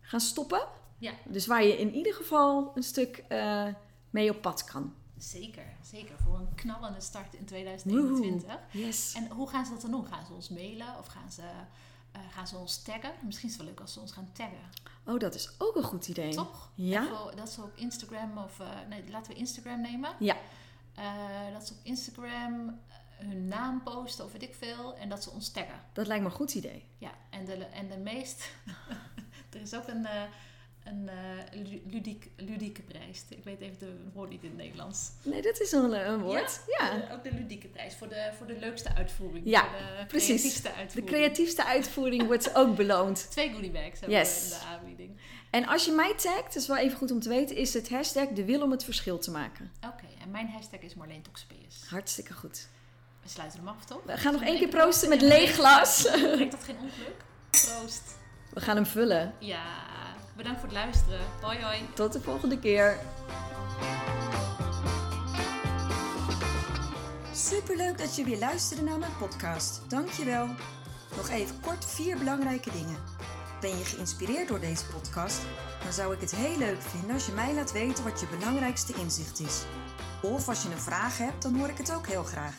[0.00, 0.62] gaan stoppen.
[0.98, 1.12] Ja.
[1.24, 3.66] Dus waar je in ieder geval een stuk eh,
[4.10, 4.94] mee op pad kan.
[5.20, 6.18] Zeker, zeker.
[6.18, 8.58] Voor een knallende start in 2021.
[8.70, 9.14] Yes.
[9.14, 10.06] En hoe gaan ze dat dan doen?
[10.06, 11.42] Gaan ze ons mailen of gaan ze,
[12.12, 13.12] eh, gaan ze ons taggen?
[13.22, 14.70] Misschien is het wel leuk als ze ons gaan taggen.
[15.04, 16.34] Oh, dat is ook een goed idee.
[16.34, 16.70] Toch?
[16.74, 17.30] Ja.
[17.36, 18.60] Dat ze op Instagram of...
[18.60, 20.10] eh, nee, laten we Instagram nemen.
[20.18, 20.36] Ja.
[20.94, 24.96] Eh, dat ze op Instagram hun naam posten of weet ik veel.
[24.96, 25.80] En dat ze ons taggen.
[25.92, 26.84] Dat lijkt me een goed idee.
[26.98, 28.50] Ja, en de, en de meest...
[29.52, 30.06] er is ook een,
[30.84, 33.24] een eh, lu- ludiek, ludieke prijs.
[33.28, 35.10] Ik weet even de woord niet in het Nederlands.
[35.22, 36.60] Nee, dat is een, een woord.
[36.78, 37.02] Ja.
[37.08, 39.46] Eh, ook de ludieke prijs voor de, voor de leukste uitvoering.
[39.46, 40.26] Ja, de precies.
[40.40, 41.06] creatiefste De uitvoering.
[41.16, 43.26] creatiefste uitvoering wordt ook beloond.
[43.30, 44.38] Twee goodie bags hebben Yes.
[44.38, 45.10] we in de aanbieding.
[45.50, 47.90] En als je mij tagt, dat is wel even goed om te weten, is het
[47.90, 49.72] hashtag de wil om het verschil te maken.
[49.86, 51.84] Oké, en mijn hashtag is Marleen Toxpeus.
[51.88, 52.68] Hartstikke goed.
[53.22, 54.02] We sluiten hem af, toch?
[54.04, 56.02] We gaan nog één keer proosten met Ja, leeg glas.
[56.10, 57.24] Brengt dat geen ongeluk?
[57.50, 58.02] Proost.
[58.54, 59.34] We gaan hem vullen.
[59.38, 59.64] Ja,
[60.42, 61.20] bedankt voor het luisteren.
[61.40, 61.78] Hoi hoi.
[61.94, 62.98] Tot de volgende keer.
[67.32, 69.82] Superleuk dat je weer luisterde naar mijn podcast.
[69.88, 70.48] Dankjewel.
[71.16, 72.96] Nog even kort vier belangrijke dingen.
[73.60, 75.40] Ben je geïnspireerd door deze podcast?
[75.82, 78.92] Dan zou ik het heel leuk vinden als je mij laat weten wat je belangrijkste
[78.94, 79.62] inzicht is.
[80.22, 82.54] Of als je een vraag hebt, dan hoor ik het ook heel graag.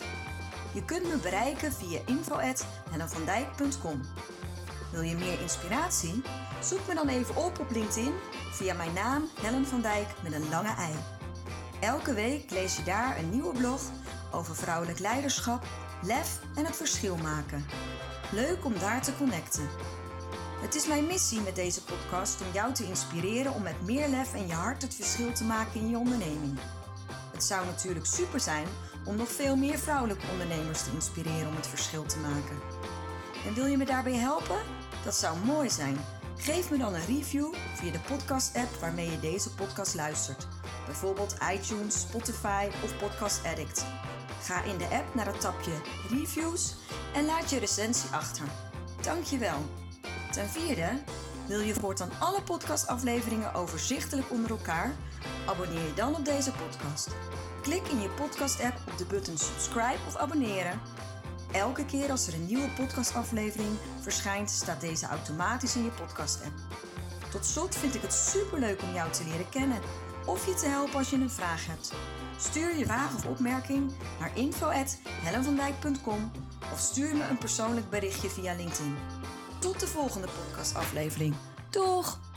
[0.73, 4.01] Je kunt me bereiken via info.hellenvandijk.com
[4.91, 6.23] Wil je meer inspiratie?
[6.61, 8.13] Zoek me dan even op op LinkedIn
[8.51, 10.93] via mijn naam Helen van Dijk met een lange ei.
[11.79, 13.81] Elke week lees je daar een nieuwe blog
[14.31, 15.63] over vrouwelijk leiderschap,
[16.03, 17.65] lef en het verschil maken.
[18.31, 19.69] Leuk om daar te connecten.
[20.61, 24.33] Het is mijn missie met deze podcast om jou te inspireren om met meer lef
[24.33, 26.59] en je hart het verschil te maken in je onderneming.
[27.31, 28.67] Het zou natuurlijk super zijn
[29.05, 32.57] om nog veel meer vrouwelijke ondernemers te inspireren om het verschil te maken.
[33.45, 34.59] En wil je me daarbij helpen?
[35.03, 35.97] Dat zou mooi zijn.
[36.41, 40.47] Geef me dan een review via de podcast-app waarmee je deze podcast luistert.
[40.85, 43.85] Bijvoorbeeld iTunes, Spotify of Podcast Addict.
[44.41, 45.71] Ga in de app naar het tapje
[46.09, 46.75] Reviews
[47.13, 48.45] en laat je recensie achter.
[49.01, 49.57] Dankjewel.
[50.31, 50.89] Ten vierde,
[51.47, 54.95] wil je voortaan alle podcastafleveringen overzichtelijk onder elkaar?
[55.45, 57.07] Abonneer je dan op deze podcast.
[57.61, 60.81] Klik in je podcast-app op de button subscribe of abonneren.
[61.51, 63.69] Elke keer als er een nieuwe podcastaflevering
[64.01, 66.53] verschijnt, staat deze automatisch in je podcast-app.
[67.31, 69.79] Tot slot vind ik het superleuk om jou te leren kennen
[70.25, 71.93] of je te helpen als je een vraag hebt.
[72.37, 76.31] Stuur je vraag of opmerking naar info@hellenvandijk.com
[76.73, 78.97] of stuur me een persoonlijk berichtje via LinkedIn.
[79.59, 81.35] Tot de volgende podcastaflevering.
[81.69, 82.30] Doeg!